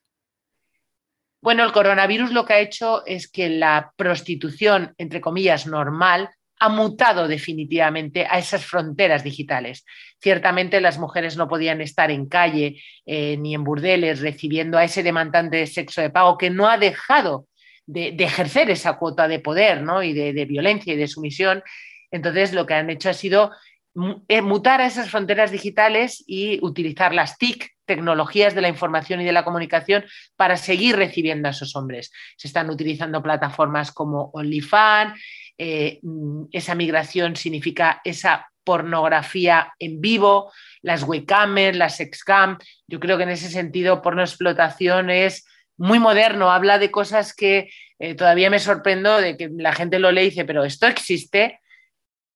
Bueno, 1.45 1.63
el 1.63 1.73
coronavirus 1.73 2.33
lo 2.33 2.47
que 2.47 2.55
ha 2.55 2.61
hecho 2.61 3.05
es 3.05 3.29
que 3.29 3.51
la 3.51 3.93
prostitución, 3.97 4.95
entre 4.97 5.21
comillas, 5.21 5.67
normal, 5.67 6.31
ha 6.59 6.71
mutado 6.71 7.29
definitivamente 7.29 8.27
a 8.27 8.39
esas 8.39 8.65
fronteras 8.65 9.23
digitales. 9.23 9.85
Ciertamente 10.23 10.81
las 10.81 10.99
mujeres 10.99 11.37
no 11.37 11.47
podían 11.47 11.83
estar 11.83 12.11
en 12.11 12.31
calle 12.31 12.81
eh, 13.05 13.37
ni 13.37 13.55
en 13.55 13.63
burdeles 13.63 14.23
recibiendo 14.23 14.79
a 14.79 14.85
ese 14.85 15.03
demandante 15.03 15.59
de 15.59 15.67
sexo 15.67 16.01
de 16.01 16.09
pago 16.09 16.39
que 16.39 16.49
no 16.49 16.67
ha 16.67 16.79
dejado 16.79 17.47
de, 17.85 18.17
ejercer 18.21 18.71
esa 18.71 18.97
cuota 18.97 19.29
de 19.29 19.41
poder 19.41 19.83
¿no? 19.83 20.03
y 20.03 20.15
de, 20.15 20.47
violencia 20.47 20.95
y 20.95 20.97
de 20.97 21.09
sumisión. 21.09 21.63
Entonces 22.11 22.55
lo 22.55 22.65
que 22.65 22.73
han 22.73 22.89
hecho 22.89 23.11
ha 23.11 23.13
sido 23.13 23.51
mutar 23.95 24.81
a 24.81 24.87
esas 24.87 25.11
fronteras 25.11 25.51
digitales 25.51 26.23
y 26.27 26.59
utilizar 26.65 27.15
las 27.15 27.39
TIC, 27.39 27.71
tecnologías 27.85 28.55
de 28.55 28.63
la 28.63 28.69
información 28.69 29.21
y 29.21 29.25
de 29.25 29.33
la 29.33 29.45
comunicación, 29.45 30.05
para 30.37 30.57
seguir 30.57 30.97
recibiendo 30.97 31.49
a 31.49 31.53
esos 31.53 31.77
hombres. 31.77 32.11
Se 32.37 32.49
están 32.49 32.71
utilizando 32.71 33.23
plataformas 33.23 33.93
como 33.93 34.31
OnlyFans, 34.33 35.21
eh, 35.59 36.01
mm, 36.03 36.45
esa 36.51 36.75
migración 36.75 37.37
significa 37.37 38.01
esa 38.05 38.49
pornografía 38.65 39.73
en 39.79 40.01
vivo, 40.01 40.51
las 40.83 41.03
webcams, 41.03 41.77
las 41.77 41.97
sexcam. 41.97 42.59
Yo 42.89 42.99
creo 42.99 43.17
que 43.17 43.25
en 43.25 43.29
ese 43.29 43.51
sentido 43.51 44.03
porno 44.03 44.23
explotación 44.23 45.11
es 45.11 45.47
muy 45.77 45.99
moderno, 45.99 46.51
habla 46.51 46.79
de 46.79 46.91
cosas 46.91 47.35
que 47.35 47.71
eh, 47.99 48.15
todavía 48.15 48.51
me 48.51 48.59
sorprendo 48.59 49.21
de 49.21 49.37
que 49.37 49.51
la 49.55 49.73
gente 49.73 49.99
lo 49.99 50.11
lee 50.11 50.23
y 50.23 50.31
dice, 50.31 50.45
pero 50.45 50.65
esto 50.65 50.87
existe 50.87 51.61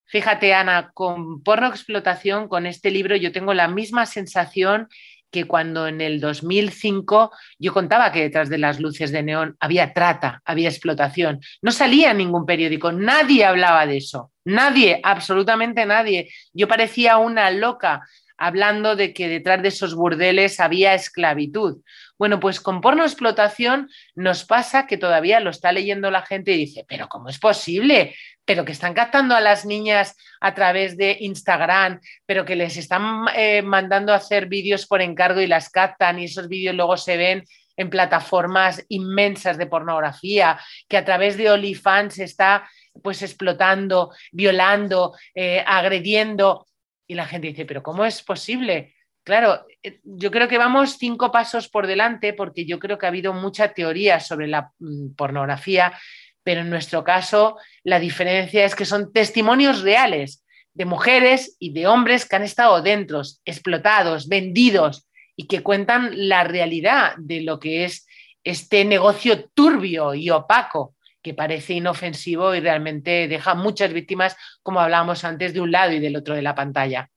Fíjate, 0.09 0.55
Ana, 0.55 0.89
con 0.93 1.43
porno 1.43 1.67
explotación, 1.67 2.47
con 2.47 2.65
este 2.65 2.89
libro, 2.89 3.15
yo 3.15 3.31
tengo 3.31 3.53
la 3.53 3.67
misma 3.67 4.07
sensación 4.07 4.87
que 5.29 5.45
cuando 5.45 5.87
en 5.87 6.01
el 6.01 6.19
2005 6.19 7.31
yo 7.59 7.73
contaba 7.73 8.11
que 8.11 8.21
detrás 8.21 8.49
de 8.49 8.57
las 8.57 8.79
luces 8.79 9.11
de 9.11 9.21
neón 9.21 9.55
había 9.59 9.93
trata, 9.93 10.41
había 10.45 10.67
explotación. 10.67 11.39
No 11.61 11.71
salía 11.71 12.09
en 12.09 12.17
ningún 12.17 12.47
periódico, 12.47 12.91
nadie 12.91 13.45
hablaba 13.45 13.85
de 13.85 13.97
eso, 13.97 14.31
nadie, 14.45 14.99
absolutamente 15.03 15.85
nadie. 15.85 16.29
Yo 16.53 16.67
parecía 16.67 17.17
una 17.17 17.51
loca 17.51 18.01
hablando 18.35 18.95
de 18.95 19.13
que 19.13 19.27
detrás 19.27 19.61
de 19.61 19.67
esos 19.67 19.93
burdeles 19.93 20.59
había 20.59 20.95
esclavitud. 20.95 21.83
Bueno, 22.19 22.41
pues 22.41 22.59
con 22.59 22.81
porno 22.81 23.03
explotación 23.03 23.89
nos 24.13 24.43
pasa 24.43 24.87
que 24.87 24.97
todavía 24.97 25.39
lo 25.39 25.51
está 25.51 25.71
leyendo 25.71 26.11
la 26.11 26.21
gente 26.21 26.51
y 26.51 26.57
dice, 26.57 26.85
pero 26.85 27.07
¿cómo 27.07 27.29
es 27.29 27.39
posible? 27.39 28.13
Pero 28.43 28.65
que 28.65 28.73
están 28.73 28.93
captando 28.93 29.35
a 29.35 29.39
las 29.39 29.65
niñas 29.65 30.17
a 30.41 30.53
través 30.53 30.97
de 30.97 31.15
Instagram, 31.21 32.01
pero 32.25 32.43
que 32.43 32.57
les 32.57 32.75
están 32.75 33.27
eh, 33.37 33.61
mandando 33.61 34.11
a 34.11 34.17
hacer 34.17 34.47
vídeos 34.47 34.85
por 34.85 35.01
encargo 35.01 35.39
y 35.39 35.47
las 35.47 35.69
captan 35.69 36.19
y 36.19 36.25
esos 36.25 36.49
vídeos 36.49 36.75
luego 36.75 36.97
se 36.97 37.15
ven 37.15 37.45
en 37.77 37.89
plataformas 37.89 38.85
inmensas 38.89 39.57
de 39.57 39.67
pornografía, 39.67 40.59
que 40.89 40.97
a 40.97 41.05
través 41.05 41.37
de 41.37 41.49
OnlyFans 41.49 42.15
se 42.15 42.25
está 42.25 42.69
pues 43.01 43.21
explotando, 43.21 44.11
violando, 44.33 45.15
eh, 45.33 45.63
agrediendo. 45.65 46.67
Y 47.07 47.15
la 47.15 47.25
gente 47.25 47.47
dice, 47.47 47.63
pero 47.65 47.81
¿cómo 47.81 48.03
es 48.03 48.21
posible? 48.21 48.93
Claro, 49.29 49.63
eh, 49.83 49.99
yo 50.03 50.31
creo 50.31 50.47
que 50.47 50.57
vamos 50.57 50.97
cinco 50.97 51.31
pasos 51.31 51.69
por 51.69 51.85
delante 51.85 52.33
porque 52.33 52.65
yo 52.65 52.79
creo 52.79 52.97
que 52.97 53.05
ha 53.05 53.09
habido 53.09 53.31
mucha 53.31 53.75
teoría 53.75 54.19
sobre 54.19 54.47
la 54.47 54.71
mm, 54.79 55.13
pornografía, 55.15 55.93
pero 56.41 56.61
en 56.61 56.71
nuestro 56.71 57.03
caso 57.03 57.55
la 57.83 57.99
diferencia 57.99 58.65
es 58.65 58.73
que 58.73 58.85
son 58.85 59.13
testimonios 59.13 59.83
reales 59.83 60.43
de 60.73 60.85
mujeres 60.85 61.55
y 61.59 61.73
de 61.73 61.85
hombres 61.85 62.25
que 62.25 62.37
han 62.37 62.41
estado 62.41 62.81
dentro, 62.81 63.21
explotados, 63.45 64.27
vendidos 64.27 65.07
y 65.35 65.45
que 65.45 65.61
cuentan 65.61 66.09
la 66.27 66.43
realidad 66.43 67.13
de 67.19 67.41
lo 67.41 67.59
que 67.59 67.85
es 67.85 68.07
este 68.43 68.83
negocio 68.83 69.47
turbio 69.53 70.15
y 70.15 70.31
opaco 70.31 70.95
que 71.21 71.35
parece 71.35 71.73
inofensivo 71.73 72.55
y 72.55 72.61
realmente 72.61 73.27
deja 73.27 73.53
muchas 73.53 73.93
víctimas, 73.93 74.35
como 74.63 74.79
hablábamos 74.79 75.23
antes, 75.23 75.53
de 75.53 75.61
un 75.61 75.71
lado 75.71 75.91
y 75.91 75.99
del 75.99 76.15
otro 76.15 76.33
de 76.33 76.41
la 76.41 76.55
pantalla. 76.55 77.11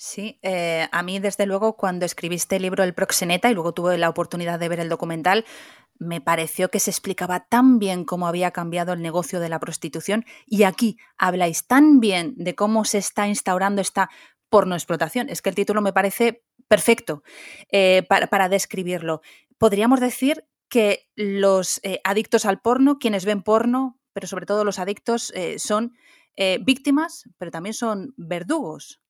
Sí, 0.00 0.38
eh, 0.42 0.88
a 0.92 1.02
mí 1.02 1.18
desde 1.18 1.44
luego 1.44 1.76
cuando 1.76 2.06
escribiste 2.06 2.54
el 2.54 2.62
libro 2.62 2.84
El 2.84 2.94
Proxeneta 2.94 3.50
y 3.50 3.54
luego 3.54 3.74
tuve 3.74 3.98
la 3.98 4.08
oportunidad 4.08 4.60
de 4.60 4.68
ver 4.68 4.78
el 4.78 4.88
documental, 4.88 5.44
me 5.98 6.20
pareció 6.20 6.70
que 6.70 6.78
se 6.78 6.90
explicaba 6.90 7.48
tan 7.48 7.80
bien 7.80 8.04
cómo 8.04 8.28
había 8.28 8.52
cambiado 8.52 8.92
el 8.92 9.02
negocio 9.02 9.40
de 9.40 9.48
la 9.48 9.58
prostitución 9.58 10.24
y 10.46 10.62
aquí 10.62 10.98
habláis 11.18 11.66
tan 11.66 11.98
bien 11.98 12.34
de 12.36 12.54
cómo 12.54 12.84
se 12.84 12.98
está 12.98 13.26
instaurando 13.26 13.82
esta 13.82 14.08
pornoexplotación. 14.50 15.28
Es 15.30 15.42
que 15.42 15.48
el 15.48 15.56
título 15.56 15.82
me 15.82 15.92
parece 15.92 16.44
perfecto 16.68 17.24
eh, 17.72 18.06
para, 18.08 18.48
describirlo. 18.48 19.20
Podríamos 19.58 19.98
decir 19.98 20.44
que 20.68 21.10
los 21.16 21.80
eh, 21.82 22.00
adictos 22.04 22.44
al 22.44 22.60
porno, 22.60 23.00
quienes 23.00 23.24
ven 23.24 23.42
porno, 23.42 23.98
pero 24.12 24.28
sobre 24.28 24.46
todo 24.46 24.62
los 24.62 24.78
adictos, 24.78 25.32
son 25.56 25.94
víctimas, 26.60 27.24
pero 27.36 27.50
también 27.50 27.74
son 27.74 28.14
verdugos. 28.16 29.00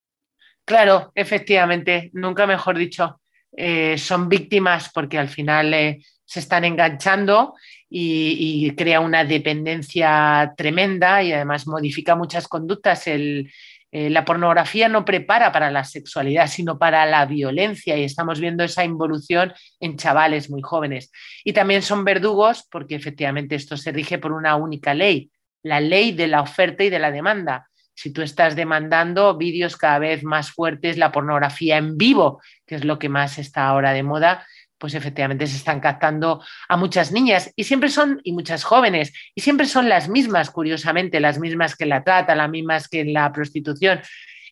Claro, 0.69 1.13
efectivamente, 1.15 2.11
nunca 2.13 2.47
mejor 2.47 2.77
dicho, 2.77 3.23
eh, 3.57 3.97
son 3.97 4.29
víctimas 4.29 4.91
porque 4.93 5.19
al 5.19 5.31
final 5.31 5.73
eh, 5.73 6.05
se 6.27 6.41
están 6.41 6.67
enganchando 6.67 7.55
y, 7.89 8.71
crea 8.77 9.01
una 9.01 9.25
dependencia 9.25 10.53
tremenda 10.59 11.23
y 11.23 11.33
además 11.33 11.67
modifica 11.67 12.17
muchas 12.17 12.49
conductas. 12.49 13.07
Eh, 13.07 13.47
la 13.91 14.27
pornografía 14.27 14.91
no 14.91 15.07
prepara 15.07 15.53
para 15.53 15.71
la 15.71 15.85
sexualidad, 15.85 16.49
sino 16.49 16.79
para 16.79 17.07
la 17.07 17.25
violencia 17.25 17.97
y 17.97 18.05
estamos 18.05 18.39
viendo 18.39 18.63
esa 18.63 18.85
involución 18.85 19.55
en 19.81 19.97
chavales 19.97 20.51
muy 20.51 20.61
jóvenes. 20.61 21.11
Y 21.45 21.55
también 21.55 21.81
son 21.81 22.05
verdugos 22.05 22.69
porque 22.71 22.95
efectivamente 22.95 23.55
esto 23.55 23.79
se 23.79 23.91
rige 23.91 24.19
por 24.19 24.33
una 24.33 24.57
única 24.57 24.93
ley, 24.93 25.31
la 25.63 25.81
ley 25.81 26.13
de 26.13 26.27
la 26.27 26.43
oferta 26.43 26.85
y 26.85 26.91
de 26.91 26.99
la 26.99 27.11
demanda 27.11 27.69
si 27.99 28.13
tú 28.13 28.23
estás 28.23 28.55
demandando 28.55 29.37
vídeos 29.37 29.77
cada 29.77 29.99
vez 29.99 30.23
más 30.23 30.53
fuertes, 30.53 30.99
la 30.99 31.11
pornografía 31.11 31.79
en 31.79 31.99
vivo, 31.99 32.41
que 32.65 32.77
es 32.77 32.85
lo 32.85 32.97
que 32.97 33.09
más 33.09 33.39
está 33.39 33.67
ahora 33.67 33.93
de 33.93 34.05
moda, 34.05 34.47
pues 34.79 34.95
efectivamente 34.95 35.49
se 35.49 35.57
están 35.57 35.81
captando 35.81 36.41
a 36.69 36.77
muchas 36.77 37.11
niñas 37.11 37.53
y 37.57 37.65
siempre 37.65 37.89
son, 37.89 38.21
y 38.23 38.31
muchas 38.31 38.63
jóvenes, 38.63 39.13
y 39.35 39.41
siempre 39.41 39.67
son 39.67 39.89
las 39.89 40.09
mismas, 40.09 40.51
curiosamente, 40.51 41.19
las 41.19 41.41
mismas 41.41 41.75
que 41.75 41.87
la 41.87 42.05
trata, 42.05 42.37
las 42.37 42.49
mismas 42.49 42.87
que 42.87 43.05
la 43.05 43.33
prostitución. 43.33 44.01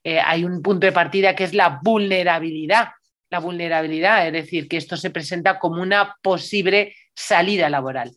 Eh, 0.03 0.19
hay 0.19 0.45
un 0.45 0.61
punto 0.61 0.85
de 0.85 0.93
partida 0.93 1.37
que 1.37 1.45
es 1.45 1.55
la 1.55 1.79
vulnerabilidad. 1.81 2.89
la 3.31 3.39
vulnerabilidad, 3.39 4.27
es 4.27 4.33
decir, 4.33 4.67
que 4.67 4.77
esto 4.77 4.97
se 4.97 5.11
presenta 5.11 5.61
como 5.61 5.83
una 5.83 6.17
posible 6.21 6.97
salida 7.15 7.69
laboral. 7.69 8.11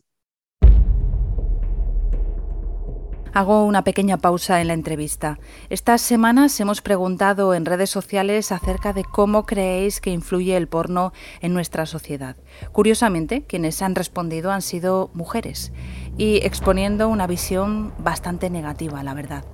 Hago 3.32 3.64
una 3.64 3.84
pequeña 3.84 4.16
pausa 4.16 4.60
en 4.60 4.66
la 4.66 4.74
entrevista. 4.74 5.38
Estas 5.68 6.00
semanas 6.00 6.58
hemos 6.58 6.82
preguntado 6.82 7.54
en 7.54 7.64
redes 7.64 7.88
sociales 7.88 8.50
acerca 8.50 8.92
de 8.92 9.04
cómo 9.04 9.46
creéis 9.46 10.00
que 10.00 10.10
influye 10.10 10.56
el 10.56 10.66
porno 10.66 11.12
en 11.40 11.54
nuestra 11.54 11.86
sociedad. 11.86 12.34
Curiosamente, 12.72 13.42
quienes 13.42 13.82
han 13.82 13.94
respondido 13.94 14.50
han 14.50 14.62
sido 14.62 15.10
mujeres 15.14 15.72
y 16.18 16.44
exponiendo 16.44 17.08
una 17.08 17.28
visión 17.28 17.92
bastante 17.98 18.50
negativa, 18.50 19.04
la 19.04 19.14
verdad. 19.14 19.44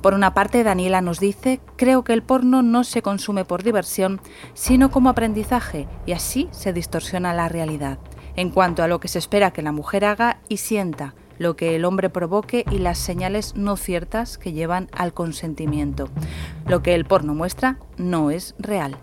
Por 0.00 0.14
una 0.14 0.32
parte, 0.32 0.62
Daniela 0.62 1.00
nos 1.00 1.18
dice, 1.18 1.60
creo 1.74 2.04
que 2.04 2.12
el 2.12 2.22
porno 2.22 2.62
no 2.62 2.84
se 2.84 3.02
consume 3.02 3.44
por 3.44 3.64
diversión, 3.64 4.20
sino 4.54 4.92
como 4.92 5.08
aprendizaje 5.08 5.88
y 6.06 6.12
así 6.12 6.48
se 6.52 6.72
distorsiona 6.72 7.34
la 7.34 7.48
realidad 7.48 7.98
en 8.36 8.50
cuanto 8.50 8.82
a 8.82 8.88
lo 8.88 9.00
que 9.00 9.08
se 9.08 9.18
espera 9.18 9.52
que 9.52 9.62
la 9.62 9.72
mujer 9.72 10.04
haga 10.04 10.40
y 10.48 10.56
sienta 10.56 11.14
lo 11.38 11.56
que 11.56 11.76
el 11.76 11.84
hombre 11.84 12.10
provoque 12.10 12.64
y 12.70 12.78
las 12.78 12.98
señales 12.98 13.54
no 13.54 13.76
ciertas 13.76 14.38
que 14.38 14.52
llevan 14.52 14.88
al 14.92 15.12
consentimiento. 15.12 16.08
Lo 16.66 16.82
que 16.82 16.94
el 16.94 17.04
porno 17.04 17.34
muestra 17.34 17.78
no 17.96 18.30
es 18.30 18.54
real. 18.58 18.96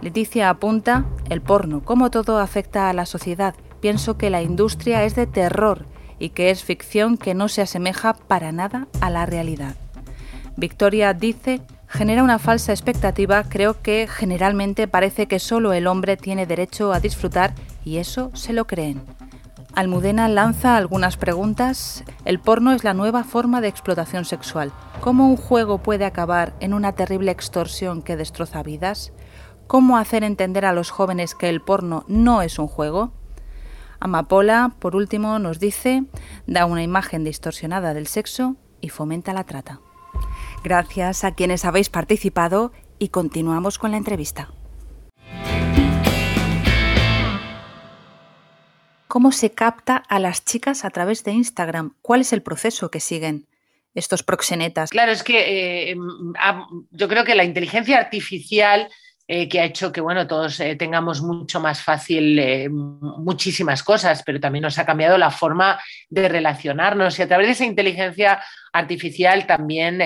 Leticia 0.00 0.50
apunta, 0.50 1.06
el 1.30 1.40
porno, 1.40 1.82
como 1.84 2.10
todo, 2.10 2.38
afecta 2.38 2.88
a 2.88 2.92
la 2.92 3.06
sociedad. 3.06 3.54
Pienso 3.80 4.18
que 4.18 4.30
la 4.30 4.42
industria 4.42 5.04
es 5.04 5.14
de 5.14 5.26
terror 5.26 5.86
y 6.18 6.30
que 6.30 6.50
es 6.50 6.64
ficción 6.64 7.16
que 7.16 7.34
no 7.34 7.48
se 7.48 7.62
asemeja 7.62 8.14
para 8.14 8.52
nada 8.52 8.88
a 9.00 9.10
la 9.10 9.26
realidad. 9.26 9.76
Victoria 10.56 11.14
dice, 11.14 11.62
genera 11.88 12.22
una 12.22 12.38
falsa 12.38 12.72
expectativa, 12.72 13.44
creo 13.44 13.80
que 13.80 14.08
generalmente 14.08 14.88
parece 14.88 15.26
que 15.26 15.38
solo 15.38 15.72
el 15.72 15.86
hombre 15.86 16.16
tiene 16.16 16.46
derecho 16.46 16.92
a 16.92 17.00
disfrutar 17.00 17.54
y 17.84 17.98
eso 17.98 18.30
se 18.34 18.52
lo 18.52 18.66
creen. 18.66 19.02
Almudena 19.74 20.28
lanza 20.28 20.76
algunas 20.76 21.16
preguntas. 21.16 22.04
El 22.26 22.38
porno 22.38 22.72
es 22.72 22.84
la 22.84 22.92
nueva 22.92 23.24
forma 23.24 23.62
de 23.62 23.68
explotación 23.68 24.26
sexual. 24.26 24.70
¿Cómo 25.00 25.26
un 25.28 25.38
juego 25.38 25.78
puede 25.78 26.04
acabar 26.04 26.54
en 26.60 26.74
una 26.74 26.92
terrible 26.92 27.32
extorsión 27.32 28.02
que 28.02 28.16
destroza 28.16 28.62
vidas? 28.62 29.12
¿Cómo 29.66 29.96
hacer 29.96 30.24
entender 30.24 30.66
a 30.66 30.74
los 30.74 30.90
jóvenes 30.90 31.34
que 31.34 31.48
el 31.48 31.62
porno 31.62 32.04
no 32.06 32.42
es 32.42 32.58
un 32.58 32.68
juego? 32.68 33.12
Amapola, 33.98 34.74
por 34.78 34.94
último, 34.94 35.38
nos 35.38 35.58
dice, 35.58 36.04
da 36.46 36.66
una 36.66 36.82
imagen 36.82 37.24
distorsionada 37.24 37.94
del 37.94 38.08
sexo 38.08 38.56
y 38.82 38.90
fomenta 38.90 39.32
la 39.32 39.44
trata. 39.44 39.80
Gracias 40.62 41.24
a 41.24 41.32
quienes 41.32 41.64
habéis 41.64 41.88
participado 41.88 42.72
y 42.98 43.08
continuamos 43.08 43.78
con 43.78 43.92
la 43.92 43.96
entrevista. 43.96 44.50
Cómo 49.12 49.30
se 49.30 49.50
capta 49.50 49.96
a 50.08 50.18
las 50.18 50.42
chicas 50.42 50.86
a 50.86 50.90
través 50.90 51.22
de 51.22 51.32
Instagram. 51.32 51.92
¿Cuál 52.00 52.22
es 52.22 52.32
el 52.32 52.40
proceso 52.40 52.90
que 52.90 52.98
siguen? 52.98 53.46
estos 53.94 54.22
proxenetas. 54.22 54.88
Claro, 54.88 55.12
es 55.12 55.22
que 55.22 55.90
eh, 55.90 55.96
yo 56.92 57.08
creo 57.08 57.24
que 57.24 57.34
la 57.34 57.44
inteligencia 57.44 57.98
artificial 57.98 58.88
eh, 59.28 59.48
que 59.48 59.60
ha 59.60 59.64
hecho 59.64 59.92
que 59.92 60.00
bueno, 60.00 60.26
todos 60.26 60.58
eh, 60.58 60.74
tengamos 60.74 61.22
mucho 61.22 61.60
más 61.60 61.80
fácil 61.80 62.38
eh, 62.40 62.68
muchísimas 62.68 63.84
cosas, 63.84 64.22
pero 64.26 64.40
también 64.40 64.62
nos 64.62 64.78
ha 64.78 64.84
cambiado 64.84 65.16
la 65.16 65.30
forma 65.30 65.80
de 66.10 66.28
relacionarnos. 66.28 67.18
Y 67.18 67.22
a 67.22 67.28
través 67.28 67.46
de 67.46 67.52
esa 67.52 67.64
inteligencia 67.64 68.42
artificial 68.72 69.46
también 69.46 70.00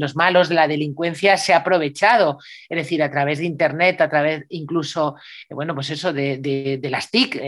los 0.00 0.16
malos 0.16 0.48
de 0.48 0.56
la 0.56 0.66
delincuencia 0.66 1.36
se 1.36 1.54
ha 1.54 1.58
aprovechado, 1.58 2.38
es 2.68 2.76
decir, 2.76 3.02
a 3.04 3.10
través 3.10 3.38
de 3.38 3.44
Internet, 3.44 4.00
a 4.00 4.08
través 4.08 4.44
incluso, 4.48 5.14
bueno, 5.48 5.76
pues 5.76 5.90
eso 5.90 6.12
de, 6.12 6.38
de 6.38 6.90
las 6.90 7.08
TIC, 7.08 7.40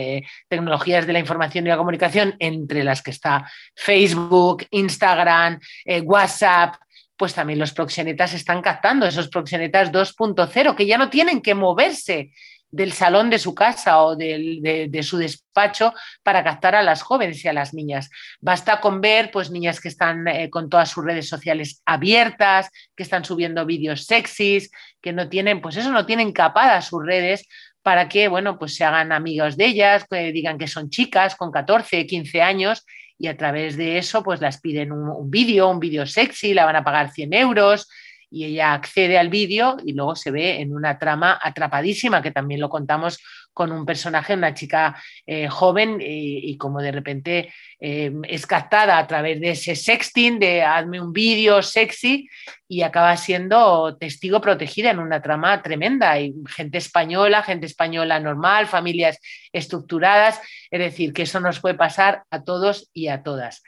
tecnologías 0.48 1.04
de 1.04 1.14
la 1.14 1.18
información 1.18 1.66
y 1.66 1.70
la 1.70 1.76
comunicación, 1.76 2.36
entre 2.38 2.84
las 2.84 3.02
que 3.02 3.10
está 3.10 3.44
Facebook, 3.74 4.64
Instagram, 4.70 5.58
WhatsApp, 6.04 6.76
pues 7.22 7.34
también 7.34 7.60
los 7.60 7.72
proxenetas 7.72 8.34
están 8.34 8.60
captando 8.62 9.06
esos 9.06 9.28
proxenetas 9.28 9.92
2.0 9.92 10.74
que 10.74 10.86
ya 10.86 10.98
no 10.98 11.08
tienen 11.08 11.40
que 11.40 11.54
moverse 11.54 12.32
del 12.68 12.92
salón 12.92 13.30
de 13.30 13.38
su 13.38 13.54
casa 13.54 14.02
o 14.02 14.16
de, 14.16 14.90
su 15.04 15.18
despacho 15.18 15.94
para 16.24 16.42
captar 16.42 16.74
a 16.74 16.82
las 16.82 17.02
jóvenes 17.02 17.44
y 17.44 17.46
a 17.46 17.52
las 17.52 17.74
niñas. 17.74 18.10
Basta 18.40 18.80
con 18.80 19.00
ver 19.00 19.30
pues, 19.30 19.52
niñas 19.52 19.80
que 19.80 19.86
están 19.86 20.26
eh, 20.26 20.50
con 20.50 20.68
todas 20.68 20.90
sus 20.90 21.04
redes 21.04 21.28
sociales 21.28 21.80
abiertas, 21.86 22.70
que 22.96 23.04
están 23.04 23.24
subiendo 23.24 23.64
vídeos 23.66 24.04
sexys, 24.04 24.72
que 25.00 25.12
no 25.12 25.28
tienen, 25.28 25.60
pues 25.60 25.76
eso, 25.76 25.92
no 25.92 26.04
tienen 26.04 26.32
capadas 26.32 26.88
sus 26.88 27.06
redes 27.06 27.46
para 27.82 28.08
que, 28.08 28.26
bueno, 28.26 28.58
pues 28.58 28.74
se 28.74 28.82
hagan 28.82 29.12
amigos 29.12 29.56
de 29.56 29.66
ellas, 29.66 30.06
que 30.10 30.32
digan 30.32 30.58
que 30.58 30.66
son 30.66 30.90
chicas 30.90 31.36
con 31.36 31.52
14, 31.52 32.04
15 32.04 32.42
años 32.42 32.84
y 33.22 33.28
a 33.28 33.36
través 33.36 33.76
de 33.76 33.98
eso 33.98 34.24
pues 34.24 34.40
las 34.40 34.60
piden 34.60 34.90
un, 34.90 35.30
vídeo, 35.30 35.70
un 35.70 35.78
vídeo 35.78 36.04
sexy, 36.06 36.54
la 36.54 36.64
van 36.64 36.74
a 36.74 36.82
pagar 36.82 37.12
100 37.12 37.32
euros 37.34 37.88
y 38.28 38.46
ella 38.46 38.72
accede 38.72 39.16
al 39.16 39.28
vídeo 39.28 39.76
y 39.86 39.92
luego 39.92 40.16
se 40.16 40.32
ve 40.32 40.60
en 40.60 40.74
una 40.74 40.98
trama 40.98 41.38
atrapadísima, 41.40 42.20
que 42.20 42.32
también 42.32 42.60
lo 42.60 42.68
contamos 42.68 43.20
con 43.52 43.72
un 43.72 43.84
personaje, 43.84 44.34
una 44.34 44.54
chica 44.54 44.96
eh, 45.26 45.48
joven 45.48 45.98
y, 46.00 46.56
como 46.56 46.80
de 46.80 46.92
repente 46.92 47.52
eh, 47.78 48.12
es 48.24 48.46
captada 48.46 48.98
a 48.98 49.06
través 49.06 49.40
de 49.40 49.50
ese 49.50 49.76
sexting, 49.76 50.38
de 50.38 50.62
hazme 50.62 51.00
un 51.00 51.12
vídeo 51.12 51.62
sexy 51.62 52.28
y 52.66 52.82
acaba 52.82 53.16
siendo 53.16 53.96
testigo 53.98 54.40
protegida 54.40 54.90
en 54.90 54.98
una 54.98 55.20
trama 55.20 55.60
tremenda. 55.62 56.12
Hay 56.12 56.34
gente 56.48 56.78
española, 56.78 57.42
gente 57.42 57.66
española 57.66 58.18
normal, 58.20 58.66
familias 58.66 59.18
estructuradas, 59.52 60.40
es 60.70 60.80
decir, 60.80 61.12
que 61.12 61.22
eso 61.22 61.40
nos 61.40 61.60
puede 61.60 61.74
pasar 61.74 62.24
a 62.30 62.42
todos 62.44 62.90
y 62.94 63.08
a 63.08 63.22
todas. 63.22 63.62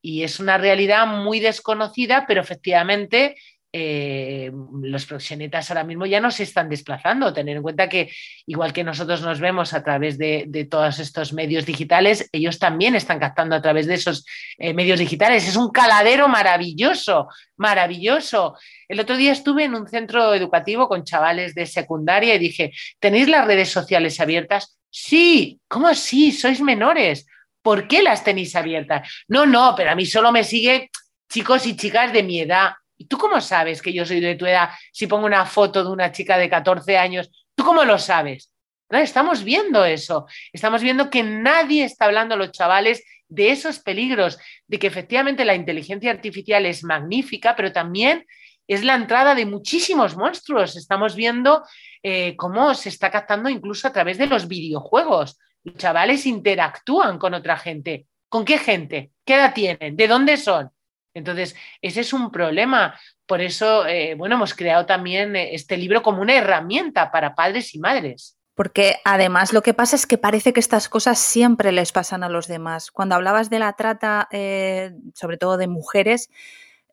Y 0.00 0.22
es 0.22 0.38
una 0.38 0.58
realidad 0.58 1.06
muy 1.06 1.40
desconocida, 1.40 2.26
pero 2.28 2.42
efectivamente 2.42 3.36
eh, 3.76 4.52
los 4.82 5.04
proxenetas 5.04 5.68
ahora 5.68 5.82
mismo 5.82 6.06
ya 6.06 6.20
no 6.20 6.30
se 6.30 6.44
están 6.44 6.68
desplazando. 6.68 7.32
Tener 7.32 7.56
en 7.56 7.62
cuenta 7.64 7.88
que, 7.88 8.08
igual 8.46 8.72
que 8.72 8.84
nosotros 8.84 9.20
nos 9.20 9.40
vemos 9.40 9.74
a 9.74 9.82
través 9.82 10.16
de, 10.16 10.68
todos 10.70 11.00
estos 11.00 11.32
medios 11.32 11.66
digitales, 11.66 12.28
ellos 12.30 12.60
también 12.60 12.94
están 12.94 13.18
captando 13.18 13.56
a 13.56 13.62
través 13.62 13.88
de 13.88 13.94
esos 13.94 14.24
eh, 14.58 14.72
medios 14.72 15.00
digitales. 15.00 15.48
Es 15.48 15.56
un 15.56 15.72
caladero 15.72 16.28
maravilloso, 16.28 17.26
maravilloso. 17.56 18.56
El 18.86 19.00
otro 19.00 19.16
día 19.16 19.32
estuve 19.32 19.64
en 19.64 19.74
un 19.74 19.88
centro 19.88 20.32
educativo 20.34 20.86
con 20.86 21.02
chavales 21.02 21.56
de 21.56 21.66
secundaria 21.66 22.36
y 22.36 22.38
dije, 22.38 22.72
¿tenéis 23.00 23.26
las 23.26 23.44
redes 23.44 23.70
sociales 23.70 24.20
abiertas? 24.20 24.78
Sí, 24.88 25.58
¿cómo 25.66 25.92
sí? 25.94 26.30
Sois 26.30 26.60
menores. 26.60 27.26
¿Por 27.60 27.88
qué 27.88 28.04
las 28.04 28.22
tenéis 28.22 28.54
abiertas? 28.54 29.10
No, 29.26 29.46
no, 29.46 29.74
pero 29.76 29.90
a 29.90 29.96
mí 29.96 30.06
solo 30.06 30.30
me 30.30 30.44
sigue 30.44 30.90
chicos 31.28 31.66
y 31.66 31.74
chicas 31.74 32.12
de 32.12 32.22
mi 32.22 32.38
edad. 32.38 32.74
¿Y 32.96 33.06
tú 33.06 33.18
cómo 33.18 33.40
sabes 33.40 33.82
que 33.82 33.92
yo 33.92 34.04
soy 34.04 34.20
de 34.20 34.36
tu 34.36 34.46
edad 34.46 34.70
si 34.92 35.06
pongo 35.06 35.26
una 35.26 35.44
foto 35.46 35.82
de 35.82 35.90
una 35.90 36.12
chica 36.12 36.38
de 36.38 36.48
14 36.48 36.96
años? 36.96 37.30
¿Tú 37.54 37.64
cómo 37.64 37.84
lo 37.84 37.98
sabes? 37.98 38.50
Estamos 38.90 39.42
viendo 39.42 39.84
eso, 39.84 40.26
estamos 40.52 40.82
viendo 40.82 41.10
que 41.10 41.22
nadie 41.22 41.84
está 41.84 42.04
hablando 42.04 42.34
a 42.34 42.38
los 42.38 42.52
chavales 42.52 43.02
de 43.28 43.50
esos 43.50 43.80
peligros, 43.80 44.38
de 44.68 44.78
que 44.78 44.86
efectivamente 44.86 45.44
la 45.44 45.54
inteligencia 45.54 46.10
artificial 46.10 46.66
es 46.66 46.84
magnífica, 46.84 47.56
pero 47.56 47.72
también 47.72 48.24
es 48.68 48.84
la 48.84 48.94
entrada 48.94 49.34
de 49.34 49.46
muchísimos 49.46 50.16
monstruos. 50.16 50.76
Estamos 50.76 51.16
viendo 51.16 51.64
eh, 52.02 52.36
cómo 52.36 52.74
se 52.74 52.88
está 52.88 53.10
captando 53.10 53.48
incluso 53.48 53.88
a 53.88 53.92
través 53.92 54.18
de 54.18 54.26
los 54.26 54.46
videojuegos. 54.46 55.38
Los 55.64 55.76
chavales 55.76 56.26
interactúan 56.26 57.18
con 57.18 57.34
otra 57.34 57.56
gente. 57.56 58.06
¿Con 58.28 58.44
qué 58.44 58.58
gente? 58.58 59.12
¿Qué 59.24 59.34
edad 59.34 59.54
tienen? 59.54 59.96
¿De 59.96 60.08
dónde 60.08 60.36
son? 60.36 60.70
Entonces, 61.14 61.56
ese 61.80 62.00
es 62.00 62.12
un 62.12 62.30
problema. 62.30 62.98
Por 63.26 63.40
eso, 63.40 63.86
eh, 63.86 64.14
bueno, 64.16 64.34
hemos 64.34 64.54
creado 64.54 64.84
también 64.84 65.36
eh, 65.36 65.54
este 65.54 65.76
libro 65.76 66.02
como 66.02 66.20
una 66.20 66.34
herramienta 66.34 67.10
para 67.10 67.34
padres 67.34 67.74
y 67.74 67.78
madres. 67.78 68.36
Porque 68.54 68.96
además 69.04 69.52
lo 69.52 69.62
que 69.62 69.74
pasa 69.74 69.96
es 69.96 70.06
que 70.06 70.18
parece 70.18 70.52
que 70.52 70.60
estas 70.60 70.88
cosas 70.88 71.18
siempre 71.18 71.72
les 71.72 71.90
pasan 71.90 72.22
a 72.22 72.28
los 72.28 72.46
demás. 72.46 72.90
Cuando 72.90 73.14
hablabas 73.14 73.50
de 73.50 73.58
la 73.58 73.72
trata, 73.72 74.28
eh, 74.30 74.92
sobre 75.14 75.38
todo 75.38 75.56
de 75.56 75.66
mujeres, 75.66 76.30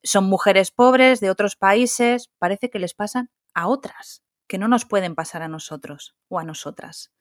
son 0.04 0.26
mujeres 0.26 0.72
pobres 0.72 1.20
de 1.20 1.30
otros 1.30 1.56
países, 1.56 2.32
parece 2.40 2.70
que 2.72 2.80
les 2.80 2.96
pasan 2.96 3.30
a 3.54 3.68
otras, 3.68 4.24
que 4.48 4.58
no 4.58 4.68
nos 4.68 4.86
pueden 4.86 5.14
pasar 5.14 5.44
a 5.44 5.48
nosotros 5.48 6.16
o 6.30 6.40
a 6.40 6.44
nosotras. 6.44 7.12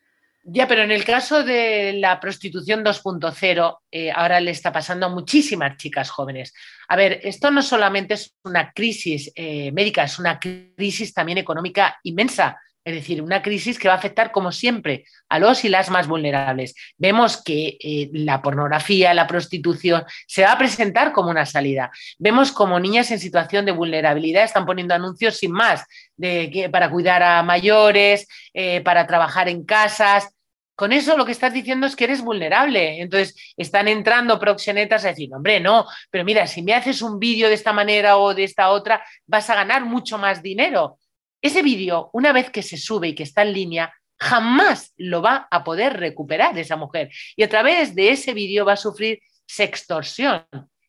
Ya, 0.43 0.67
pero 0.67 0.83
en 0.83 0.91
el 0.91 1.05
caso 1.05 1.45
de 1.45 1.93
la 1.95 2.19
prostitución 2.19 2.83
2.0, 2.83 3.79
eh, 3.91 4.11
ahora 4.11 4.41
le 4.41 4.51
está 4.51 4.73
pasando 4.73 5.07
a 5.07 5.11
muchísimas 5.11 5.77
chicas 5.77 6.09
jóvenes. 6.09 6.55
A 6.89 6.97
ver, 6.97 7.21
esto 7.23 7.51
no 7.51 7.63
solamente 7.63 8.15
es 8.15 8.35
una 8.45 8.73
crisis 8.73 9.31
eh, 9.35 9.71
médica, 9.73 10.05
es 10.05 10.19
una 10.19 10.41
crisis 10.41 11.13
también 11.13 11.39
económica 11.39 11.99
inmensa. 12.05 12.59
Es 12.83 12.95
decir, 12.95 13.21
una 13.21 13.43
crisis 13.43 13.79
que 13.79 13.89
va 13.89 13.95
a 13.95 13.99
afectar, 13.99 14.33
como 14.33 14.53
siempre, 14.53 15.05
a 15.29 15.39
los 15.39 15.65
y 15.65 15.69
las 15.69 15.91
más 15.91 16.09
vulnerables. 16.09 16.75
Vemos 16.97 17.43
que 17.43 17.77
eh, 17.79 18.09
la 18.13 18.41
pornografía, 18.41 19.13
la 19.13 19.27
prostitución, 19.27 20.05
se 20.27 20.45
va 20.45 20.53
a 20.53 20.59
presentar 20.59 21.13
como 21.13 21.29
una 21.29 21.45
salida. 21.45 21.91
Vemos 22.19 22.53
como 22.53 22.81
niñas 22.81 23.11
en 23.11 23.21
situación 23.21 23.67
de 23.67 23.73
vulnerabilidad 23.73 24.45
están 24.45 24.65
poniendo 24.65 24.95
anuncios 24.95 25.37
sin 25.37 25.53
más 25.53 25.85
de, 26.17 26.71
para 26.73 26.91
cuidar 26.91 27.23
a 27.23 27.43
mayores, 27.43 28.27
eh, 28.55 28.81
para 28.81 29.07
trabajar 29.07 29.49
en 29.51 29.65
casas. 29.65 30.29
Con 30.75 30.95
eso 30.95 31.19
lo 31.19 31.27
que 31.27 31.33
estás 31.33 31.53
diciendo 31.53 31.87
es 31.87 31.95
que 31.95 32.05
eres 32.05 32.23
vulnerable. 32.23 33.03
Entonces 33.03 33.53
están 33.59 33.89
entrando 33.89 34.41
proxenetas 34.41 35.05
a 35.05 35.09
decir, 35.09 35.29
hombre, 35.35 35.61
no, 35.61 35.87
pero 36.11 36.25
mira, 36.25 36.47
si 36.47 36.63
me 36.63 36.73
haces 36.73 37.03
un 37.03 37.19
vídeo 37.19 37.49
de 37.49 37.55
esta 37.55 37.75
manera 37.75 38.17
o 38.17 38.33
de 38.33 38.45
esta 38.45 38.71
otra, 38.71 39.05
vas 39.27 39.51
a 39.51 39.55
ganar 39.55 39.85
mucho 39.85 40.17
más 40.17 40.43
dinero. 40.43 40.99
Ese 41.43 41.63
vídeo, 41.63 42.11
una 42.13 42.33
vez 42.33 42.51
que 42.51 42.63
se 42.63 42.77
sube 42.77 43.09
y 43.09 43.15
que 43.15 43.23
está 43.23 43.43
en 43.43 43.53
línea, 43.53 43.93
jamás 44.19 44.93
lo 44.97 45.23
va 45.23 45.49
a 45.51 45.65
poder 45.65 45.99
recuperar 45.99 46.59
esa 46.59 46.77
mujer. 46.77 47.11
Y 47.37 47.43
a 47.43 47.49
través 47.49 47.95
de 47.95 48.11
ese 48.11 48.35
vídeo 48.35 48.65
va 48.65 48.75
a 48.75 48.77
sufrir 48.77 49.21
sextorsión. 49.47 50.45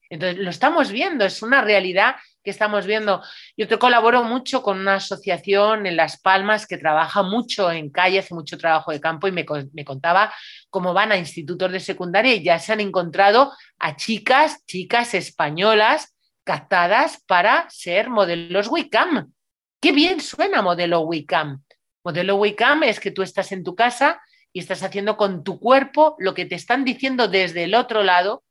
Entonces, 0.10 0.40
lo 0.40 0.50
estamos 0.50 0.92
viendo, 0.92 1.24
es 1.24 1.42
una 1.42 1.62
realidad 1.62 2.16
que 2.44 2.52
estamos 2.52 2.86
viendo. 2.86 3.22
Yo 3.56 3.68
te 3.68 3.80
colaboro 3.80 4.26
mucho 4.26 4.62
con 4.62 4.80
una 4.80 4.96
asociación 4.96 5.86
en 5.86 5.96
Las 5.96 6.20
Palmas 6.20 6.68
que 6.68 6.78
trabaja 6.78 7.24
mucho 7.24 7.72
en 7.72 7.90
calle, 7.90 8.20
hace 8.20 8.34
mucho 8.34 8.58
trabajo 8.58 8.92
de 8.92 9.00
campo 9.00 9.30
y 9.30 9.32
me, 9.32 9.46
me, 9.74 9.86
contaba 9.86 10.34
cómo 10.70 10.94
van 10.94 11.14
a 11.14 11.18
institutos 11.18 11.72
de 11.72 11.80
secundaria 11.80 12.34
y 12.34 12.44
ya 12.44 12.60
se 12.60 12.74
han 12.74 12.82
encontrado 12.82 13.54
a 13.80 13.96
chicas, 13.96 14.66
chicas 14.66 15.14
españolas 15.14 16.14
captadas 16.44 17.24
para 17.26 17.70
ser 17.70 18.10
modelos 18.10 18.68
Wicam. 18.68 19.32
Qué 19.82 19.92
bien 19.92 20.22
suena 20.22 20.62
modelo 20.62 21.02
Wicam. 21.02 21.64
Modelo 22.04 22.36
Wicam 22.36 22.84
es 22.84 23.00
que 23.00 23.10
tú 23.10 23.24
estás 23.24 23.52
en 23.52 23.64
tu 23.64 23.76
casa 23.76 24.22
y 24.54 24.60
estás 24.60 24.84
haciendo 24.84 25.18
con 25.18 25.44
tu 25.44 25.60
cuerpo 25.60 26.16
lo 26.20 26.36
que 26.36 26.46
te 26.46 26.54
están 26.54 26.86
diciendo 26.86 27.28
desde 27.28 27.64
el 27.64 27.74
otro 27.74 28.04
lado 28.04 28.44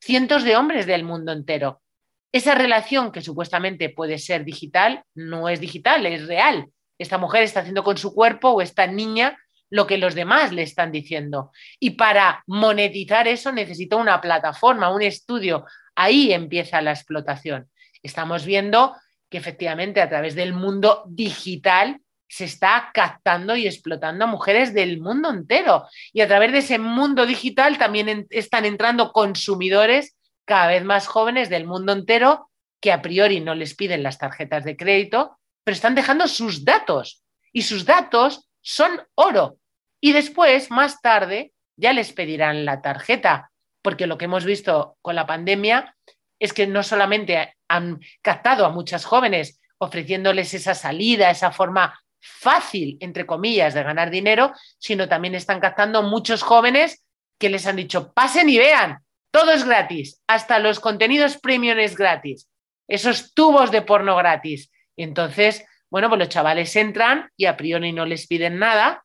cientos 0.00 0.44
de 0.44 0.56
hombres 0.56 0.86
del 0.86 1.02
mundo 1.02 1.32
entero. 1.32 1.82
Esa 2.30 2.54
relación 2.54 3.10
que 3.10 3.20
supuestamente 3.20 3.88
puede 3.88 4.18
ser 4.18 4.44
digital 4.44 5.02
no 5.12 5.48
es 5.48 5.58
digital, 5.58 6.06
es 6.06 6.28
real. 6.28 6.68
Esta 6.98 7.18
mujer 7.18 7.42
está 7.42 7.60
haciendo 7.60 7.82
con 7.82 7.98
su 7.98 8.14
cuerpo 8.14 8.50
o 8.50 8.62
esta 8.62 8.86
niña 8.86 9.36
lo 9.70 9.88
que 9.88 9.98
los 9.98 10.14
demás 10.14 10.52
le 10.52 10.62
están 10.62 10.92
diciendo. 10.92 11.50
Y 11.80 11.90
para 11.90 12.44
monetizar 12.46 13.26
eso 13.26 13.50
necesita 13.50 13.96
una 13.96 14.20
plataforma, 14.20 14.94
un 14.94 15.02
estudio. 15.02 15.64
Ahí 15.96 16.32
empieza 16.32 16.80
la 16.80 16.92
explotación. 16.92 17.68
Estamos 18.04 18.44
viendo 18.44 18.94
que 19.30 19.38
efectivamente 19.38 20.00
a 20.00 20.08
través 20.08 20.34
del 20.34 20.52
mundo 20.52 21.04
digital 21.06 22.00
se 22.28 22.44
está 22.44 22.90
captando 22.94 23.56
y 23.56 23.66
explotando 23.66 24.24
a 24.24 24.28
mujeres 24.28 24.74
del 24.74 25.00
mundo 25.00 25.30
entero. 25.30 25.86
Y 26.12 26.20
a 26.20 26.28
través 26.28 26.52
de 26.52 26.58
ese 26.58 26.78
mundo 26.78 27.26
digital 27.26 27.78
también 27.78 28.26
están 28.30 28.64
entrando 28.64 29.12
consumidores 29.12 30.16
cada 30.44 30.68
vez 30.68 30.84
más 30.84 31.06
jóvenes 31.06 31.48
del 31.48 31.66
mundo 31.66 31.92
entero 31.92 32.50
que 32.80 32.92
a 32.92 33.02
priori 33.02 33.40
no 33.40 33.54
les 33.54 33.74
piden 33.74 34.02
las 34.02 34.18
tarjetas 34.18 34.64
de 34.64 34.76
crédito, 34.76 35.38
pero 35.64 35.74
están 35.74 35.94
dejando 35.94 36.28
sus 36.28 36.64
datos. 36.64 37.22
Y 37.52 37.62
sus 37.62 37.84
datos 37.84 38.48
son 38.60 39.02
oro. 39.14 39.58
Y 40.00 40.12
después, 40.12 40.70
más 40.70 41.00
tarde, 41.02 41.52
ya 41.76 41.92
les 41.92 42.12
pedirán 42.12 42.64
la 42.64 42.80
tarjeta, 42.80 43.50
porque 43.82 44.06
lo 44.06 44.18
que 44.18 44.26
hemos 44.26 44.44
visto 44.44 44.96
con 45.02 45.14
la 45.14 45.26
pandemia 45.26 45.96
es 46.40 46.52
que 46.52 46.66
no 46.66 46.82
solamente 46.82 47.54
han 47.68 48.00
captado 48.22 48.66
a 48.66 48.70
muchas 48.70 49.04
jóvenes 49.04 49.60
ofreciéndoles 49.78 50.52
esa 50.54 50.74
salida, 50.74 51.30
esa 51.30 51.52
forma 51.52 51.98
fácil, 52.20 52.98
entre 53.00 53.26
comillas, 53.26 53.74
de 53.74 53.82
ganar 53.82 54.10
dinero, 54.10 54.52
sino 54.78 55.08
también 55.08 55.34
están 55.34 55.60
captando 55.60 56.02
muchos 56.02 56.42
jóvenes 56.42 57.04
que 57.38 57.48
les 57.48 57.66
han 57.66 57.76
dicho, 57.76 58.12
pasen 58.12 58.48
y 58.48 58.58
vean, 58.58 58.98
todo 59.30 59.52
es 59.52 59.64
gratis, 59.64 60.20
hasta 60.26 60.58
los 60.58 60.80
contenidos 60.80 61.38
premium 61.38 61.78
es 61.78 61.96
gratis, 61.96 62.48
esos 62.88 63.32
tubos 63.32 63.70
de 63.70 63.82
porno 63.82 64.16
gratis. 64.16 64.70
entonces, 64.96 65.64
bueno, 65.88 66.08
pues 66.08 66.18
los 66.18 66.28
chavales 66.28 66.74
entran 66.76 67.30
y 67.36 67.46
a 67.46 67.56
priori 67.56 67.92
no 67.92 68.04
les 68.04 68.26
piden 68.26 68.58
nada, 68.58 69.04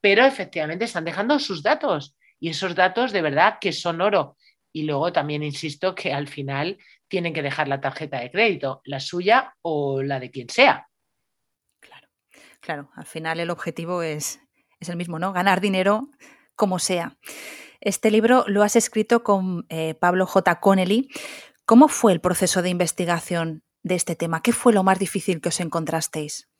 pero 0.00 0.24
efectivamente 0.24 0.84
están 0.84 1.04
dejando 1.04 1.38
sus 1.38 1.62
datos 1.62 2.16
y 2.38 2.50
esos 2.50 2.74
datos 2.74 3.12
de 3.12 3.22
verdad 3.22 3.58
que 3.60 3.72
son 3.72 4.00
oro. 4.00 4.36
Y 4.76 4.82
luego 4.82 5.10
también 5.10 5.42
insisto 5.42 5.94
que 5.94 6.12
al 6.12 6.28
final 6.28 6.76
tienen 7.08 7.32
que 7.32 7.40
dejar 7.40 7.66
la 7.66 7.80
tarjeta 7.80 8.20
de 8.20 8.30
crédito, 8.30 8.82
la 8.84 9.00
suya 9.00 9.54
o 9.62 10.02
la 10.02 10.20
de 10.20 10.30
quien 10.30 10.50
sea. 10.50 10.86
Claro, 11.80 12.08
claro, 12.60 12.90
al 12.94 13.06
final 13.06 13.40
el 13.40 13.48
objetivo 13.48 14.02
es, 14.02 14.38
es 14.78 14.90
el 14.90 14.98
mismo, 14.98 15.18
¿no? 15.18 15.32
Ganar 15.32 15.62
dinero 15.62 16.10
como 16.56 16.78
sea. 16.78 17.16
Este 17.80 18.10
libro 18.10 18.44
lo 18.48 18.62
has 18.62 18.76
escrito 18.76 19.24
con 19.24 19.64
eh, 19.70 19.94
Pablo 19.94 20.26
J. 20.26 20.60
Connelly. 20.60 21.08
¿Cómo 21.64 21.88
fue 21.88 22.12
el 22.12 22.20
proceso 22.20 22.60
de 22.60 22.68
investigación 22.68 23.62
de 23.82 23.94
este 23.94 24.14
tema? 24.14 24.42
¿Qué 24.42 24.52
fue 24.52 24.74
lo 24.74 24.82
más 24.82 24.98
difícil 24.98 25.40
que 25.40 25.48
os 25.48 25.60
encontrasteis? 25.60 26.50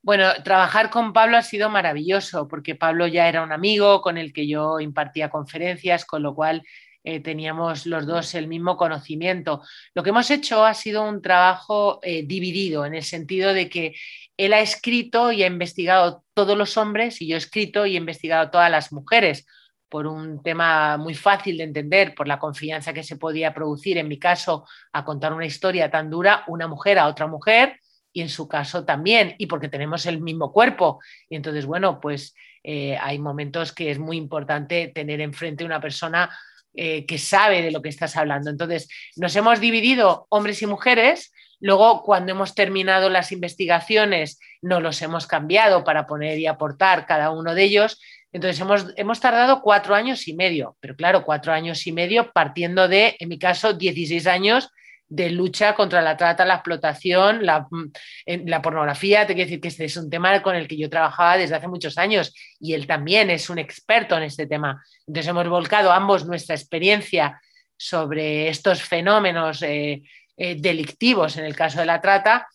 Bueno, 0.00 0.28
trabajar 0.44 0.90
con 0.90 1.12
Pablo 1.12 1.38
ha 1.38 1.42
sido 1.42 1.70
maravilloso 1.70 2.46
porque 2.46 2.76
Pablo 2.76 3.08
ya 3.08 3.28
era 3.28 3.42
un 3.42 3.50
amigo 3.50 4.00
con 4.00 4.16
el 4.16 4.32
que 4.32 4.46
yo 4.46 4.78
impartía 4.78 5.28
conferencias, 5.28 6.04
con 6.04 6.22
lo 6.22 6.32
cual 6.32 6.62
eh, 7.08 7.20
teníamos 7.20 7.86
los 7.86 8.04
dos 8.04 8.34
el 8.34 8.48
mismo 8.48 8.76
conocimiento. 8.76 9.62
Lo 9.94 10.02
que 10.02 10.10
hemos 10.10 10.28
hecho 10.28 10.64
ha 10.64 10.74
sido 10.74 11.08
un 11.08 11.22
trabajo 11.22 12.00
eh, 12.02 12.24
dividido 12.26 12.84
en 12.84 12.96
el 12.96 13.04
sentido 13.04 13.54
de 13.54 13.68
que 13.68 13.94
él 14.36 14.52
ha 14.52 14.58
escrito 14.58 15.30
y 15.30 15.44
ha 15.44 15.46
investigado 15.46 16.24
todos 16.34 16.58
los 16.58 16.76
hombres 16.76 17.22
y 17.22 17.28
yo 17.28 17.36
he 17.36 17.38
escrito 17.38 17.86
y 17.86 17.94
he 17.94 17.98
investigado 17.98 18.50
todas 18.50 18.72
las 18.72 18.92
mujeres 18.92 19.46
por 19.88 20.08
un 20.08 20.42
tema 20.42 20.96
muy 20.96 21.14
fácil 21.14 21.58
de 21.58 21.62
entender, 21.62 22.12
por 22.12 22.26
la 22.26 22.40
confianza 22.40 22.92
que 22.92 23.04
se 23.04 23.14
podía 23.14 23.54
producir, 23.54 23.98
en 23.98 24.08
mi 24.08 24.18
caso, 24.18 24.66
a 24.92 25.04
contar 25.04 25.32
una 25.32 25.46
historia 25.46 25.88
tan 25.88 26.10
dura, 26.10 26.42
una 26.48 26.66
mujer 26.66 26.98
a 26.98 27.06
otra 27.06 27.28
mujer, 27.28 27.78
y 28.12 28.20
en 28.20 28.28
su 28.28 28.48
caso 28.48 28.84
también, 28.84 29.36
y 29.38 29.46
porque 29.46 29.68
tenemos 29.68 30.06
el 30.06 30.20
mismo 30.20 30.52
cuerpo. 30.52 30.98
Y 31.28 31.36
entonces, 31.36 31.66
bueno, 31.66 32.00
pues 32.00 32.34
eh, 32.64 32.98
hay 33.00 33.20
momentos 33.20 33.72
que 33.72 33.92
es 33.92 34.00
muy 34.00 34.16
importante 34.16 34.90
tener 34.92 35.20
enfrente 35.20 35.64
una 35.64 35.80
persona 35.80 36.36
eh, 36.76 37.06
que 37.06 37.18
sabe 37.18 37.62
de 37.62 37.70
lo 37.70 37.82
que 37.82 37.88
estás 37.88 38.16
hablando. 38.16 38.50
Entonces, 38.50 38.88
nos 39.16 39.34
hemos 39.34 39.60
dividido 39.60 40.26
hombres 40.28 40.60
y 40.62 40.66
mujeres. 40.66 41.32
Luego, 41.58 42.02
cuando 42.02 42.32
hemos 42.32 42.54
terminado 42.54 43.08
las 43.08 43.32
investigaciones, 43.32 44.38
nos 44.60 44.82
los 44.82 45.00
hemos 45.02 45.26
cambiado 45.26 45.84
para 45.84 46.06
poner 46.06 46.38
y 46.38 46.46
aportar 46.46 47.06
cada 47.06 47.30
uno 47.30 47.54
de 47.54 47.62
ellos. 47.62 48.00
Entonces, 48.32 48.60
hemos, 48.60 48.86
hemos 48.96 49.20
tardado 49.20 49.62
cuatro 49.62 49.94
años 49.94 50.28
y 50.28 50.34
medio, 50.34 50.76
pero 50.80 50.94
claro, 50.96 51.24
cuatro 51.24 51.52
años 51.52 51.86
y 51.86 51.92
medio 51.92 52.30
partiendo 52.32 52.88
de, 52.88 53.16
en 53.18 53.28
mi 53.28 53.38
caso, 53.38 53.72
16 53.72 54.26
años 54.26 54.70
de 55.08 55.30
lucha 55.30 55.74
contra 55.74 56.02
la 56.02 56.16
trata, 56.16 56.44
la 56.44 56.54
explotación, 56.54 57.46
la, 57.46 57.66
la, 58.26 58.62
pornografía. 58.62 59.26
Te 59.26 59.34
quiero 59.34 59.46
decir 59.46 59.60
que 59.60 59.68
este 59.68 59.84
es 59.84 59.96
un 59.96 60.10
tema 60.10 60.42
con 60.42 60.56
el 60.56 60.66
que 60.66 60.76
yo 60.76 60.90
trabajaba 60.90 61.36
desde 61.36 61.54
hace 61.54 61.68
muchos 61.68 61.96
años 61.98 62.34
y 62.58 62.74
él 62.74 62.86
también 62.86 63.30
es 63.30 63.48
un 63.48 63.58
experto 63.58 64.16
en 64.16 64.24
este 64.24 64.46
tema. 64.46 64.82
Entonces 65.06 65.30
hemos 65.30 65.48
volcado 65.48 65.92
ambos 65.92 66.26
nuestra 66.26 66.54
experiencia 66.54 67.40
sobre 67.76 68.48
estos 68.48 68.82
fenómenos 68.82 69.62
eh, 69.62 70.02
eh, 70.36 70.56
delictivos 70.58 71.36
en 71.36 71.44
el 71.44 71.54
caso 71.54 71.80
de 71.80 71.86
la 71.86 72.00
trata 72.00 72.48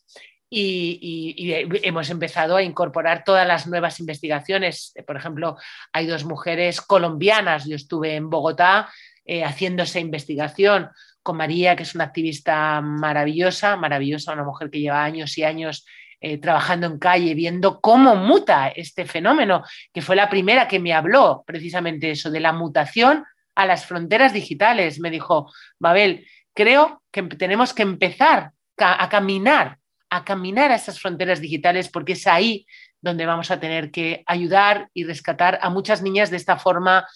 y, 0.54 1.54
hemos 1.84 2.10
empezado 2.10 2.58
a 2.58 2.64
incorporar 2.64 3.24
todas 3.24 3.48
las 3.48 3.68
nuevas 3.68 4.00
investigaciones. 4.02 4.94
Por 5.08 5.16
ejemplo, 5.16 5.58
hay 5.94 6.06
dos 6.06 6.26
mujeres 6.26 6.82
colombianas. 6.82 7.66
Yo 7.66 7.78
estuve 7.78 8.16
en 8.16 8.30
Bogotá 8.30 8.90
eh, 9.24 9.46
haciendo 9.46 9.84
esa 9.84 10.00
investigación 10.00 10.90
con 11.24 11.38
María, 11.38 11.76
que 11.76 11.84
es 11.84 11.96
una 11.96 12.06
activista 12.06 12.82
maravillosa, 12.82 13.76
maravillosa, 13.76 14.34
una 14.34 14.44
mujer 14.44 14.70
que 14.70 14.80
lleva 14.80 15.04
años 15.04 15.38
y 15.38 15.44
años 15.44 15.86
eh, 16.20 16.38
trabajando 16.38 16.88
en 16.88 17.00
calle, 17.00 17.34
viendo 17.34 17.82
cómo 17.82 18.16
muta 18.16 18.70
este 18.70 19.06
fenómeno, 19.06 19.64
que 19.94 20.02
fue 20.02 20.16
la 20.16 20.30
primera 20.30 20.68
que 20.68 20.80
me 20.80 20.94
habló 20.94 21.44
precisamente 21.46 22.12
eso, 22.12 22.30
de 22.30 22.40
la 22.40 22.54
mutación 22.54 23.26
a 23.56 23.66
las 23.66 23.86
fronteras 23.86 24.34
digitales. 24.34 25.00
Me 25.00 25.10
dijo, 25.10 25.52
Babel, 25.80 26.28
creo 26.54 27.02
que 27.12 27.24
tenemos 27.24 27.74
que 27.74 27.82
empezar 27.84 28.52
a 28.78 29.10
caminar, 29.10 29.78
a 30.10 30.24
caminar 30.24 30.72
a 30.72 30.76
esas 30.76 31.00
fronteras 31.00 31.42
digitales, 31.42 31.90
porque 31.90 32.14
es 32.14 32.28
ahí 32.28 32.66
donde 33.02 33.26
vamos 33.26 33.50
a 33.50 33.60
tener 33.60 33.92
que 33.92 34.24
ayudar 34.28 34.90
y 34.94 35.04
rescatar 35.06 35.60
a 35.62 35.70
muchas 35.70 36.02
niñas 36.02 36.30
de 36.30 36.38
esta 36.38 36.58
forma 36.58 37.08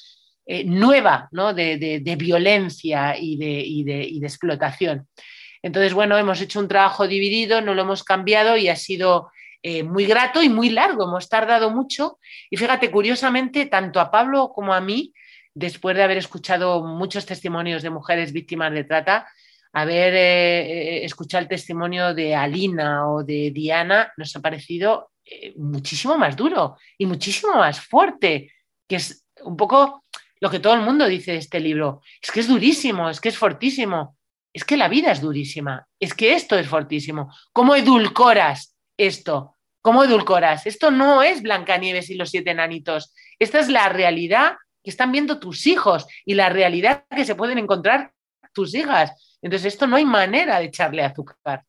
eh, 0.48 0.64
nueva 0.64 1.28
de, 1.32 2.16
violencia 2.20 3.16
y 3.18 3.36
de, 3.84 4.20
explotación. 4.22 5.08
Entonces, 5.64 5.96
bueno, 5.96 6.20
hemos 6.20 6.40
hecho 6.40 6.60
un 6.60 6.68
trabajo 6.68 7.08
dividido, 7.08 7.62
no 7.62 7.74
lo 7.74 7.82
hemos 7.82 8.04
cambiado 8.04 8.56
y 8.56 8.70
ha 8.70 8.76
sido 8.76 9.32
eh, 9.64 9.82
muy 9.82 10.06
grato 10.06 10.44
y 10.44 10.50
muy 10.50 10.70
largo. 10.70 11.06
Hemos 11.06 11.30
tardado 11.30 11.72
mucho. 11.72 12.20
Y 12.52 12.58
fíjate, 12.58 12.92
curiosamente, 12.92 13.66
tanto 13.66 14.00
a 14.00 14.12
Pablo 14.12 14.52
como 14.54 14.76
a 14.76 14.82
mí, 14.82 15.14
después 15.56 15.96
de 15.96 16.04
haber 16.04 16.18
escuchado 16.18 16.84
muchos 16.84 17.26
testimonios 17.26 17.82
de 17.82 17.90
mujeres 17.90 18.32
víctimas 18.32 18.72
de 18.72 18.84
trata, 18.84 19.28
haber 19.74 20.14
eh, 20.14 21.06
escuchado 21.06 21.42
el 21.42 21.50
testimonio 21.50 22.14
de 22.14 22.36
Alina 22.36 23.10
o 23.10 23.24
de 23.24 23.50
Diana, 23.50 24.14
nos 24.16 24.36
ha 24.36 24.42
parecido 24.42 25.10
muchísimo 25.56 26.20
más 26.20 26.36
duro 26.36 26.78
y 27.00 27.08
muchísimo 27.08 27.56
más 27.56 27.82
fuerte, 27.82 28.52
que 28.88 28.98
es 28.98 29.26
un 29.44 29.58
poco 29.58 30.05
lo 30.46 30.52
que 30.52 30.60
todo 30.60 30.76
el 30.76 30.82
mundo 30.82 31.08
dice 31.08 31.32
de 31.32 31.40
este 31.40 31.60
libro. 31.60 32.04
Es 32.22 32.30
que 32.30 32.40
es 32.40 32.48
durísimo, 32.48 33.10
es 33.10 33.20
que 33.20 33.30
es 33.30 33.38
fortísimo, 33.38 34.16
es 34.54 34.64
que 34.64 34.78
la 34.78 34.88
vida 34.88 35.12
es 35.12 35.20
durísima, 35.20 35.88
es 36.00 36.14
que 36.14 36.36
esto 36.36 36.56
es 36.56 36.68
fortísimo. 36.68 37.34
¿Cómo 37.52 37.76
edulcoras 37.76 38.76
esto? 38.96 39.56
¿Cómo 39.82 40.04
edulcoras? 40.04 40.68
Esto 40.68 40.92
no 40.92 41.24
es 41.24 41.42
Blancanieves 41.42 42.12
y 42.12 42.14
los 42.14 42.30
siete 42.30 42.52
enanitos. 42.52 43.12
Esta 43.40 43.60
es 43.60 43.70
la 43.70 43.90
realidad 43.90 44.58
que 44.84 44.92
están 44.92 45.12
viendo 45.12 45.40
tus 45.40 45.66
hijos 45.66 46.06
y 46.26 46.36
la 46.36 46.50
realidad 46.50 47.06
que 47.10 47.26
se 47.26 47.34
pueden 47.34 47.58
encontrar 47.58 48.14
tus 48.54 48.76
hijas. 48.76 49.38
Entonces, 49.42 49.74
esto 49.74 49.88
no 49.88 49.96
hay 49.96 50.06
manera 50.06 50.60
de 50.60 50.66
echarle 50.66 51.02
azúcar. 51.02 51.64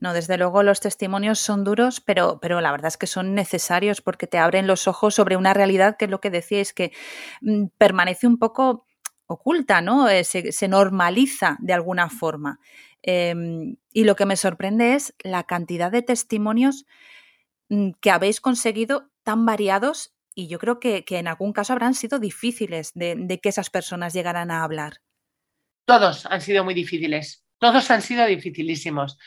No, 0.00 0.12
desde 0.12 0.38
luego 0.38 0.62
los 0.62 0.80
testimonios 0.80 1.40
son 1.40 1.64
duros, 1.64 2.00
pero, 2.00 2.38
pero 2.40 2.60
la 2.60 2.70
verdad 2.70 2.88
es 2.88 2.96
que 2.96 3.08
son 3.08 3.34
necesarios 3.34 4.00
porque 4.00 4.26
te 4.26 4.38
abren 4.38 4.66
los 4.66 4.86
ojos 4.86 5.14
sobre 5.14 5.36
una 5.36 5.54
realidad 5.54 5.96
que 5.96 6.04
es 6.04 6.10
lo 6.10 6.20
que 6.20 6.30
decíais, 6.30 6.72
que 6.72 6.92
mm, 7.40 7.66
permanece 7.78 8.26
un 8.26 8.38
poco 8.38 8.86
oculta, 9.26 9.80
¿no? 9.80 10.08
Eh, 10.08 10.24
se, 10.24 10.68
normaliza 10.68 11.56
de 11.60 11.72
alguna 11.72 12.08
forma. 12.08 12.60
Em, 13.02 13.76
y 13.92 14.04
lo 14.04 14.16
que 14.16 14.26
me 14.26 14.36
sorprende 14.36 14.94
es 14.94 15.14
la 15.22 15.44
cantidad 15.44 15.90
de 15.90 16.02
testimonios 16.02 16.86
mm, 17.68 17.90
que 18.00 18.10
habéis 18.10 18.40
conseguido 18.40 19.10
tan 19.24 19.44
variados 19.46 20.14
y 20.34 20.46
yo 20.46 20.60
creo 20.60 20.78
que, 20.78 21.04
en 21.08 21.26
algún 21.26 21.52
caso 21.52 21.72
habrán 21.72 21.94
sido 21.94 22.20
difíciles 22.20 22.92
de 22.94 23.40
que 23.42 23.48
esas 23.48 23.70
personas 23.70 24.12
llegaran 24.14 24.52
a 24.52 24.62
hablar. 24.62 25.00
Todos 25.84 26.26
han 26.26 26.40
sido 26.40 26.64
muy 26.64 26.74
difíciles, 26.74 27.44
todos 27.58 27.90
han 27.90 28.02
sido 28.02 28.24
dificilísimos. 28.26 29.18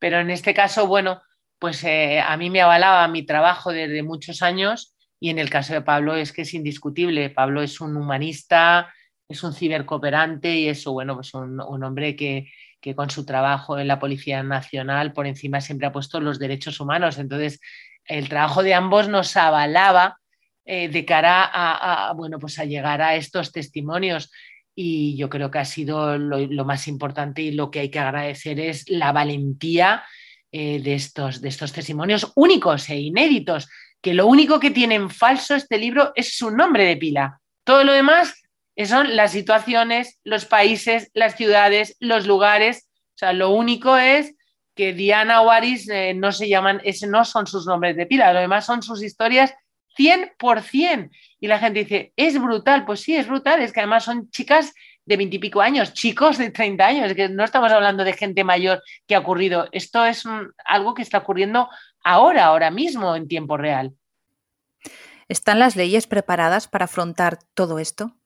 Pero 0.00 0.18
en 0.18 0.30
este 0.30 0.52
caso, 0.54 0.88
bueno, 0.88 1.22
pues 1.60 1.84
eh, 1.84 2.20
a 2.20 2.36
mí 2.36 2.50
me 2.50 2.62
avalaba 2.62 3.06
mi 3.06 3.24
trabajo 3.24 3.70
desde 3.70 4.02
muchos 4.02 4.42
años 4.42 4.96
y 5.20 5.28
en 5.28 5.38
el 5.38 5.50
caso 5.50 5.74
de 5.74 5.82
Pablo 5.82 6.16
es 6.16 6.32
que 6.32 6.42
es 6.42 6.54
indiscutible. 6.54 7.30
Pablo 7.30 7.62
es 7.62 7.80
un 7.80 7.96
humanista, 7.96 8.92
es 9.28 9.44
un 9.44 9.52
cibercooperante 9.52 10.56
y 10.56 10.68
eso, 10.68 10.92
bueno, 10.92 11.14
pues 11.14 11.34
un, 11.34 11.60
hombre 11.60 12.16
que, 12.16 12.50
con 12.96 13.10
su 13.10 13.26
trabajo 13.26 13.78
en 13.78 13.86
la 13.86 13.98
Policía 13.98 14.42
Nacional 14.42 15.12
por 15.12 15.26
encima 15.26 15.60
siempre 15.60 15.86
ha 15.86 15.92
puesto 15.92 16.18
los 16.18 16.38
derechos 16.38 16.80
humanos. 16.80 17.18
Entonces, 17.18 17.60
el 18.06 18.30
trabajo 18.30 18.62
de 18.62 18.72
ambos 18.72 19.08
nos 19.08 19.36
avalaba 19.36 20.16
eh, 20.64 20.88
de 20.88 21.04
cara 21.04 21.44
a, 21.52 22.12
bueno, 22.14 22.38
pues 22.38 22.58
a 22.58 22.64
llegar 22.64 23.02
a 23.02 23.16
estos 23.16 23.52
testimonios 23.52 24.32
y 24.74 25.16
yo 25.16 25.28
creo 25.28 25.50
que 25.50 25.58
ha 25.58 25.64
sido 25.64 26.16
lo, 26.18 26.64
más 26.64 26.88
importante 26.88 27.42
y 27.42 27.52
lo 27.52 27.70
que 27.70 27.80
hay 27.80 27.90
que 27.90 27.98
agradecer 27.98 28.60
es 28.60 28.88
la 28.88 29.12
valentía 29.12 30.04
eh, 30.52 30.80
de, 30.80 30.94
estos, 30.94 31.40
de 31.40 31.48
estos 31.48 31.72
testimonios 31.72 32.32
únicos 32.34 32.88
e 32.88 32.96
inéditos, 32.98 33.68
que 34.00 34.14
lo 34.14 34.26
único 34.26 34.58
que 34.58 34.70
tiene 34.70 34.94
en 34.94 35.10
falso 35.10 35.54
este 35.54 35.78
libro 35.78 36.12
es 36.14 36.36
su 36.36 36.50
nombre 36.50 36.84
de 36.84 36.96
pila. 36.96 37.40
Todo 37.64 37.84
lo 37.84 37.92
demás 37.92 38.34
son 38.86 39.16
las 39.16 39.32
situaciones, 39.32 40.18
los 40.24 40.44
países, 40.46 41.10
las 41.14 41.36
ciudades, 41.36 41.96
los 42.00 42.26
lugares. 42.26 42.88
O 43.14 43.18
sea, 43.18 43.32
lo 43.32 43.50
único 43.50 43.96
es 43.96 44.34
que 44.74 44.92
Diana 44.94 45.42
o 45.42 45.50
Aris 45.50 45.88
eh, 45.90 46.14
no 46.14 46.32
se 46.32 46.48
llaman, 46.48 46.80
ese 46.84 47.06
no 47.06 47.24
son 47.24 47.46
sus 47.46 47.66
nombres 47.66 47.96
de 47.96 48.06
pila, 48.06 48.32
lo 48.32 48.40
demás 48.40 48.64
son 48.64 48.82
sus 48.82 49.02
historias 49.02 49.52
100%. 49.98 51.10
Y 51.40 51.48
la 51.48 51.58
gente 51.58 51.80
dice, 51.80 52.12
es 52.16 52.40
brutal. 52.40 52.84
Pues 52.84 53.00
sí, 53.00 53.16
es 53.16 53.26
brutal. 53.26 53.60
Es 53.62 53.72
que 53.72 53.80
además 53.80 54.04
son 54.04 54.30
chicas 54.30 54.72
de 55.04 55.16
veintipico 55.16 55.60
años, 55.60 55.92
chicos 55.92 56.38
de 56.38 56.50
30 56.50 56.86
años, 56.86 57.14
que 57.14 57.28
no 57.28 57.42
estamos 57.42 57.72
hablando 57.72 58.04
de 58.04 58.12
gente 58.12 58.44
mayor 58.44 58.82
que 59.06 59.14
ha 59.14 59.18
ocurrido. 59.18 59.68
Esto 59.72 60.04
es 60.04 60.24
algo 60.64 60.94
que 60.94 61.02
está 61.02 61.18
ocurriendo 61.18 61.68
ahora, 62.04 62.44
ahora 62.44 62.70
mismo, 62.70 63.16
en 63.16 63.26
tiempo 63.26 63.56
real. 63.56 63.92
¿Están 65.28 65.58
las 65.58 65.76
leyes 65.76 66.06
preparadas 66.06 66.68
para 66.68 66.84
afrontar 66.84 67.38
todo 67.54 67.78
esto? 67.78 68.16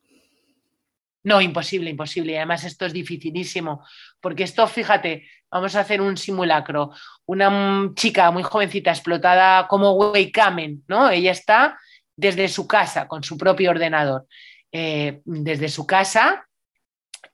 No, 1.22 1.40
imposible, 1.40 1.90
imposible. 1.90 2.32
Y 2.32 2.36
además 2.36 2.64
esto 2.64 2.84
es 2.84 2.92
dificilísimo, 2.92 3.84
porque 4.20 4.42
esto, 4.42 4.66
fíjate, 4.66 5.26
vamos 5.50 5.74
a 5.76 5.80
hacer 5.80 6.00
un 6.02 6.16
simulacro. 6.16 6.90
Una 7.24 7.90
chica 7.94 8.30
muy 8.30 8.42
jovencita 8.42 8.90
explotada 8.90 9.66
como 9.68 9.92
Weikamen, 9.92 10.84
¿no? 10.86 11.08
Ella 11.08 11.32
está 11.32 11.78
desde 12.16 12.48
su 12.48 12.66
casa, 12.66 13.08
con 13.08 13.22
su 13.22 13.36
propio 13.36 13.70
ordenador. 13.70 14.26
Eh, 14.72 15.20
desde 15.24 15.68
su 15.68 15.86
casa 15.86 16.46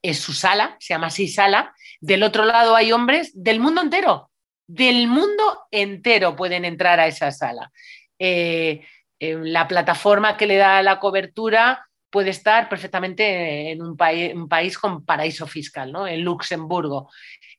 es 0.03 0.19
su 0.19 0.33
sala, 0.33 0.77
se 0.81 0.95
llama 0.95 1.09
así 1.09 1.29
sala. 1.29 1.75
Del 2.01 2.23
otro 2.23 2.45
lado 2.45 2.77
hay 2.77 2.93
hombres 2.93 3.33
del 3.35 3.61
mundo 3.61 3.83
entero, 3.83 4.31
del 4.66 5.09
mundo 5.09 5.62
entero 5.71 6.37
pueden 6.37 6.64
entrar 6.64 7.01
a 7.01 7.07
esa 7.07 7.31
sala. 7.33 7.71
Eh, 8.19 8.85
la 9.19 9.69
plataforma 9.69 10.37
que 10.37 10.47
le 10.47 10.57
da 10.57 10.83
la 10.83 10.99
cobertura 10.99 11.87
puede 12.11 12.31
estar 12.31 12.69
perfectamente 12.69 13.71
en 13.71 13.83
un, 13.83 13.97
un 14.35 14.49
país 14.49 14.79
con 14.79 15.05
paraíso 15.05 15.47
fiscal, 15.47 15.93
¿no? 15.93 16.07
en 16.07 16.23
Luxemburgo. 16.23 17.11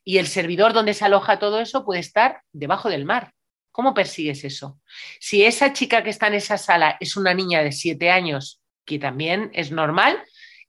Y 0.04 0.18
el 0.18 0.28
servidor 0.28 0.74
donde 0.74 0.94
se 0.94 1.06
aloja 1.06 1.40
todo 1.40 1.60
eso 1.60 1.86
puede 1.86 2.00
estar 2.02 2.42
debajo 2.52 2.90
del 2.90 3.06
mar. 3.06 3.34
¿Cómo 3.82 3.96
persigues 3.96 4.44
eso? 4.44 4.80
Si 5.20 5.44
esa 5.44 5.74
chica 5.74 6.04
que 6.04 6.12
está 6.12 6.28
en 6.28 6.36
esa 6.36 6.60
sala 6.60 6.98
es 7.00 7.18
una 7.18 7.34
niña 7.34 7.64
de 7.64 7.72
siete 7.72 8.12
años, 8.12 8.62
que 8.86 9.00
también 9.00 9.50
es 9.56 9.72
normal, 9.72 10.22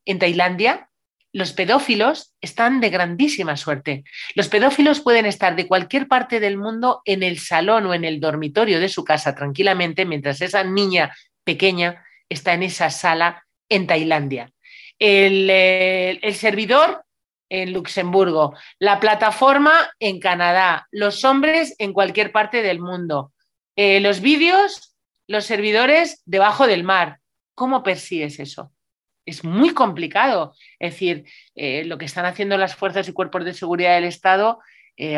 en 0.07 0.18
Tailandia 0.18 0.88
los 1.31 1.53
pedófilos 1.53 2.35
están 2.40 2.81
de 2.81 2.88
grandísima 2.88 3.59
suerte. 3.59 4.05
Los 4.35 4.48
pedófilos 4.48 5.01
pueden 5.01 5.27
estar 5.27 5.57
de 5.57 5.68
cualquier 5.68 6.09
parte 6.09 6.40
del 6.40 6.57
mundo 6.57 7.03
en 7.05 7.22
el 7.22 7.38
salón 7.38 7.85
o 7.85 7.92
en 7.92 8.07
el 8.07 8.18
dormitorio 8.18 8.81
de 8.81 8.88
su 8.88 9.05
casa 9.05 9.35
tranquilamente 9.35 10.07
mientras 10.07 10.40
esa 10.40 10.64
niña 10.64 11.14
pequeña 11.44 12.03
está 12.31 12.55
en 12.55 12.62
esa 12.62 12.88
sala 12.88 13.44
en 13.68 13.87
Tailandia. 13.87 14.51
El, 14.98 15.48
eh, 15.51 16.33
servidor 16.33 17.05
en 17.53 17.75
Luxemburgo, 17.75 18.57
la 18.79 18.99
plataforma 18.99 19.73
en 20.01 20.21
Canadá, 20.21 20.88
los 20.91 21.23
hombres 21.23 21.75
en 21.79 21.93
cualquier 21.93 22.33
parte 22.33 22.62
del 22.62 22.81
mundo, 22.81 23.35
eh, 23.77 24.01
los 24.01 24.23
vídeos, 24.23 24.97
los 25.27 25.45
servidores 25.45 26.23
debajo 26.25 26.67
del 26.67 26.83
mar. 26.83 27.19
¿Cómo 27.55 27.83
persigues 27.83 28.41
eso? 28.41 28.73
Es 29.27 29.45
muy 29.45 29.75
complicado. 29.75 30.55
Es 30.79 30.93
decir, 30.93 31.27
eh, 31.55 31.85
lo 31.85 31.99
que 31.99 32.07
están 32.07 32.25
haciendo 32.25 32.57
las 32.57 32.75
fuerzas 32.75 33.07
y 33.07 33.12
cuerpos 33.12 33.45
de 33.45 33.53
seguridad 33.53 33.97
del 33.97 34.05
Estado 34.05 34.59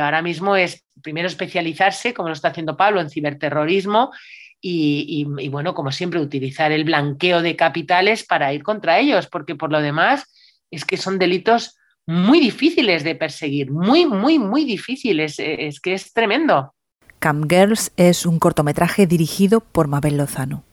ahora 0.01 0.23
mismo 0.23 0.57
es 0.57 0.87
primero 1.03 1.29
especializarse, 1.29 2.14
como 2.14 2.29
lo 2.29 2.35
está 2.35 2.49
haciendo 2.49 2.75
Pablo, 2.75 3.03
en 3.03 3.11
ciberterrorismo 3.11 4.12
y, 4.61 5.25
bueno, 5.51 5.75
como 5.75 5.92
siempre, 5.92 6.20
utilizar 6.20 6.73
el 6.73 6.85
blanqueo 6.85 7.42
de 7.42 7.55
capitales 7.55 8.25
para 8.25 8.55
ir 8.55 8.62
contra 8.62 8.99
ellos, 8.99 9.27
porque 9.27 9.57
por 9.57 9.70
lo 9.70 9.83
demás 9.83 10.25
es 10.70 10.87
que 10.87 10.97
son 10.97 11.18
delitos 11.18 11.77
muy 12.06 12.40
difíciles 12.40 13.04
de 13.04 13.14
perseguir, 13.14 13.70
muy, 13.70 14.06
muy, 14.06 14.38
muy 14.38 14.64
difíciles, 14.64 15.38
e, 15.38 15.66
es 15.66 15.80
que 15.80 15.94
es 15.94 16.12
tremendo. 16.12 16.74
Cam 17.18 17.48
Girls 17.48 17.92
es 17.96 18.26
un 18.26 18.38
cortometraje 18.38 19.06
dirigido 19.06 19.60
por 19.60 19.88
Mabel 19.88 20.16
Lozano. 20.16 20.64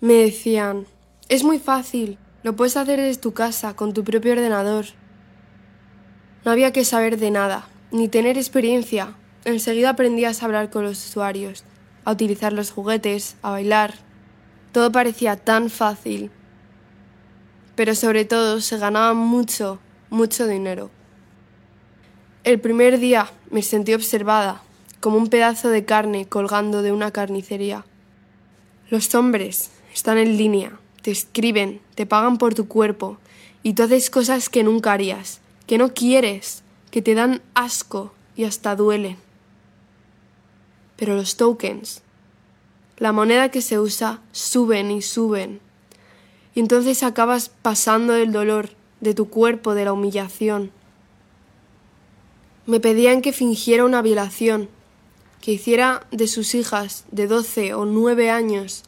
Me 0.00 0.14
decían, 0.14 0.86
es 1.28 1.44
muy 1.44 1.58
fácil, 1.58 2.18
lo 2.42 2.56
puedes 2.56 2.76
hacer 2.76 3.00
desde 3.00 3.20
tu 3.20 3.32
casa, 3.32 3.74
con 3.74 3.92
tu 3.92 4.04
propio 4.04 4.32
ordenador. 4.32 4.86
No 6.44 6.52
había 6.52 6.72
que 6.72 6.84
saber 6.84 7.18
de 7.18 7.30
nada, 7.30 7.68
ni 7.90 8.08
tener 8.08 8.36
experiencia, 8.36 9.16
Enseguida 9.46 9.90
aprendías 9.90 10.42
a 10.42 10.46
hablar 10.46 10.70
con 10.70 10.82
los 10.82 11.06
usuarios, 11.06 11.62
a 12.04 12.10
utilizar 12.10 12.52
los 12.52 12.72
juguetes, 12.72 13.36
a 13.42 13.52
bailar. 13.52 13.94
Todo 14.72 14.90
parecía 14.90 15.36
tan 15.36 15.70
fácil. 15.70 16.32
Pero 17.76 17.94
sobre 17.94 18.24
todo 18.24 18.60
se 18.60 18.78
ganaba 18.78 19.14
mucho, 19.14 19.78
mucho 20.10 20.46
dinero. 20.48 20.90
El 22.42 22.60
primer 22.60 22.98
día 22.98 23.30
me 23.50 23.62
sentí 23.62 23.94
observada, 23.94 24.62
como 25.00 25.18
un 25.18 25.28
pedazo 25.28 25.68
de 25.68 25.84
carne 25.84 26.26
colgando 26.26 26.82
de 26.82 26.90
una 26.90 27.10
carnicería. 27.12 27.84
Los 28.88 29.14
hombres 29.14 29.70
están 29.94 30.18
en 30.18 30.36
línea, 30.36 30.78
te 31.02 31.10
escriben, 31.10 31.80
te 31.94 32.06
pagan 32.06 32.38
por 32.38 32.54
tu 32.54 32.66
cuerpo 32.66 33.18
y 33.62 33.74
tú 33.74 33.82
haces 33.82 34.10
cosas 34.10 34.48
que 34.48 34.62
nunca 34.62 34.92
harías, 34.92 35.40
que 35.66 35.78
no 35.78 35.92
quieres, 35.92 36.62
que 36.90 37.02
te 37.02 37.14
dan 37.14 37.42
asco 37.54 38.12
y 38.36 38.44
hasta 38.44 38.76
duelen. 38.76 39.16
Pero 40.96 41.14
los 41.14 41.36
tokens, 41.36 42.02
la 42.96 43.12
moneda 43.12 43.50
que 43.50 43.60
se 43.60 43.78
usa, 43.78 44.20
suben 44.32 44.90
y 44.90 45.02
suben. 45.02 45.60
Y 46.56 46.60
entonces 46.60 47.02
acabas 47.02 47.50
pasando 47.50 48.14
el 48.14 48.32
dolor 48.32 48.70
de 49.02 49.12
tu 49.12 49.28
cuerpo, 49.28 49.74
de 49.74 49.84
la 49.84 49.92
humillación. 49.92 50.70
Me 52.64 52.80
pedían 52.80 53.20
que 53.20 53.34
fingiera 53.34 53.84
una 53.84 54.00
violación, 54.00 54.70
que 55.42 55.52
hiciera 55.52 56.06
de 56.12 56.26
sus 56.26 56.54
hijas 56.54 57.04
de 57.10 57.26
doce 57.26 57.74
o 57.74 57.84
nueve 57.84 58.30
años. 58.30 58.84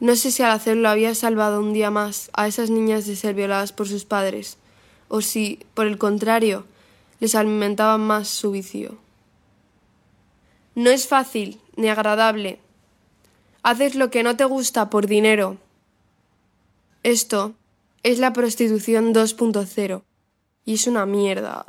No 0.00 0.16
sé 0.16 0.30
si 0.30 0.42
al 0.42 0.52
hacerlo 0.52 0.88
había 0.88 1.14
salvado 1.14 1.60
un 1.60 1.74
día 1.74 1.90
más 1.90 2.30
a 2.32 2.48
esas 2.48 2.70
niñas 2.70 3.06
de 3.06 3.14
ser 3.14 3.34
violadas 3.34 3.72
por 3.72 3.86
sus 3.86 4.06
padres, 4.06 4.56
o 5.08 5.20
si, 5.20 5.60
por 5.74 5.86
el 5.86 5.98
contrario, 5.98 6.64
les 7.20 7.34
alimentaban 7.34 8.00
más 8.00 8.26
su 8.26 8.52
vicio. 8.52 8.96
No 10.74 10.88
es 10.88 11.06
fácil 11.06 11.60
ni 11.76 11.90
agradable. 11.90 12.58
Haces 13.62 13.96
lo 13.96 14.10
que 14.10 14.22
no 14.22 14.34
te 14.38 14.46
gusta 14.46 14.88
por 14.88 15.08
dinero. 15.08 15.58
Esto 17.08 17.54
es 18.02 18.18
la 18.18 18.34
prostitución 18.34 19.14
2.0 19.14 20.02
y 20.66 20.74
es 20.74 20.86
una 20.86 21.06
mierda. 21.06 21.64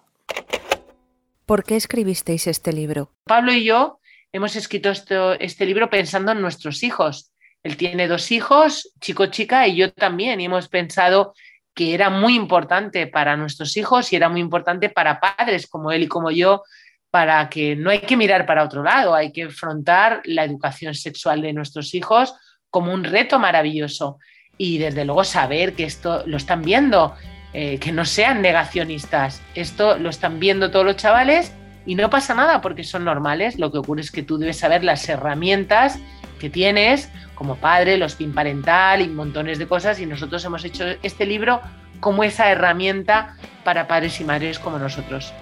¿Por 1.45 1.63
qué 1.63 1.77
escribisteis 1.77 2.45
este 2.45 2.73
libro? 2.73 3.13
Pablo 3.23 3.53
y 3.53 3.63
yo 3.63 4.01
hemos 4.33 4.57
escrito 4.57 4.91
este 5.39 5.65
libro 5.65 5.89
pensando 5.89 6.33
en 6.33 6.41
nuestros 6.41 6.83
hijos. 6.83 7.31
Él 7.63 7.77
tiene 7.77 8.09
dos 8.09 8.33
hijos, 8.33 8.91
chico, 8.99 9.27
chica, 9.27 9.65
y 9.65 9.77
yo 9.77 9.93
también. 9.93 10.41
Y 10.41 10.45
hemos 10.47 10.67
pensado 10.67 11.33
que 11.73 11.93
era 11.93 12.09
muy 12.09 12.35
importante 12.35 13.07
para 13.07 13.37
nuestros 13.37 13.77
hijos 13.77 14.11
y 14.11 14.17
era 14.17 14.27
muy 14.27 14.41
importante 14.41 14.89
para 14.89 15.21
padres 15.21 15.67
como 15.67 15.93
él 15.93 16.03
y 16.03 16.07
como 16.09 16.31
yo, 16.31 16.63
para 17.11 17.47
que 17.47 17.77
no 17.77 17.91
hay 17.91 18.01
que 18.01 18.17
mirar 18.17 18.45
para 18.45 18.65
otro 18.65 18.83
lado, 18.83 19.15
hay 19.15 19.31
que 19.31 19.43
afrontar 19.43 20.21
la 20.25 20.43
educación 20.43 20.93
sexual 20.95 21.41
de 21.41 21.53
nuestros 21.53 21.95
hijos 21.95 22.33
como 22.69 22.93
un 22.93 23.05
reto 23.05 23.39
maravilloso. 23.39 24.19
Y 24.59 24.77
desde 24.77 25.05
luego 25.05 25.23
saber 25.23 25.73
que 25.73 25.85
esto 25.85 26.21
lo 26.27 26.37
están 26.37 26.61
viendo, 26.61 27.15
eh, 27.53 27.79
que 27.79 27.91
no 27.91 28.05
sean 28.05 28.43
negacionistas, 28.43 29.41
esto 29.55 29.97
lo 29.97 30.09
están 30.09 30.39
viendo 30.39 30.69
todos 30.69 30.85
los 30.85 30.97
chavales 30.97 31.53
y 31.85 31.95
no 31.95 32.09
pasa 32.09 32.35
nada 32.35 32.61
porque 32.61 32.83
son 32.83 33.05
normales, 33.05 33.57
lo 33.57 33.71
que 33.71 33.77
ocurre 33.77 34.01
es 34.01 34.11
que 34.11 34.21
tú 34.21 34.37
debes 34.37 34.57
saber 34.57 34.83
las 34.83 35.07
herramientas 35.09 35.97
que 36.39 36.49
tienes 36.49 37.09
como 37.35 37.55
padre, 37.55 37.97
los 37.97 38.15
PIN 38.15 38.33
parental 38.33 39.01
y 39.01 39.07
montones 39.07 39.59
de 39.59 39.67
cosas 39.67 39.99
y 39.99 40.05
nosotros 40.05 40.43
hemos 40.43 40.65
hecho 40.65 40.83
este 41.03 41.25
libro 41.25 41.61
como 42.01 42.23
esa 42.25 42.51
herramienta 42.51 43.37
para 43.63 43.87
padres 43.87 44.19
y 44.19 44.25
madres 44.25 44.59
como 44.59 44.77
nosotros. 44.77 45.33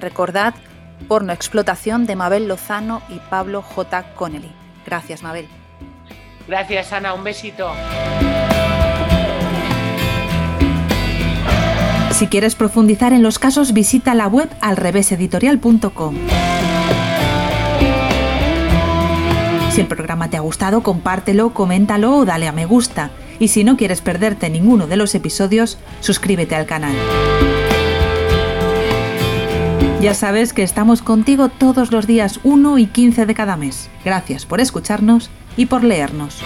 Recordad 0.00 0.54
Porno 1.08 1.32
Explotación 1.32 2.06
de 2.06 2.16
Mabel 2.16 2.48
Lozano 2.48 3.02
y 3.08 3.18
Pablo 3.28 3.62
J. 3.62 4.14
Connelly. 4.14 4.52
Gracias, 4.86 5.22
Mabel. 5.22 5.46
Gracias, 6.48 6.92
Ana. 6.92 7.14
Un 7.14 7.24
besito. 7.24 7.70
Si 12.12 12.28
quieres 12.28 12.54
profundizar 12.54 13.12
en 13.12 13.22
los 13.22 13.38
casos, 13.38 13.74
visita 13.74 14.14
la 14.14 14.26
web 14.26 14.48
alreveseditorial.com. 14.62 16.14
Si 19.70 19.80
el 19.82 19.86
programa 19.86 20.30
te 20.30 20.38
ha 20.38 20.40
gustado, 20.40 20.82
compártelo, 20.82 21.52
coméntalo 21.52 22.16
o 22.16 22.24
dale 22.24 22.48
a 22.48 22.52
me 22.52 22.64
gusta. 22.64 23.10
Y 23.38 23.48
si 23.48 23.64
no 23.64 23.76
quieres 23.76 24.00
perderte 24.00 24.48
ninguno 24.48 24.86
de 24.86 24.96
los 24.96 25.14
episodios, 25.14 25.76
suscríbete 26.00 26.54
al 26.54 26.64
canal. 26.64 26.94
Ya 30.00 30.14
sabes 30.14 30.54
que 30.54 30.62
estamos 30.62 31.02
contigo 31.02 31.50
todos 31.50 31.92
los 31.92 32.06
días 32.06 32.40
1 32.44 32.78
y 32.78 32.86
15 32.86 33.26
de 33.26 33.34
cada 33.34 33.58
mes. 33.58 33.90
Gracias 34.04 34.46
por 34.46 34.62
escucharnos 34.62 35.28
y 35.56 35.66
por 35.66 35.84
leernos. 35.84 36.42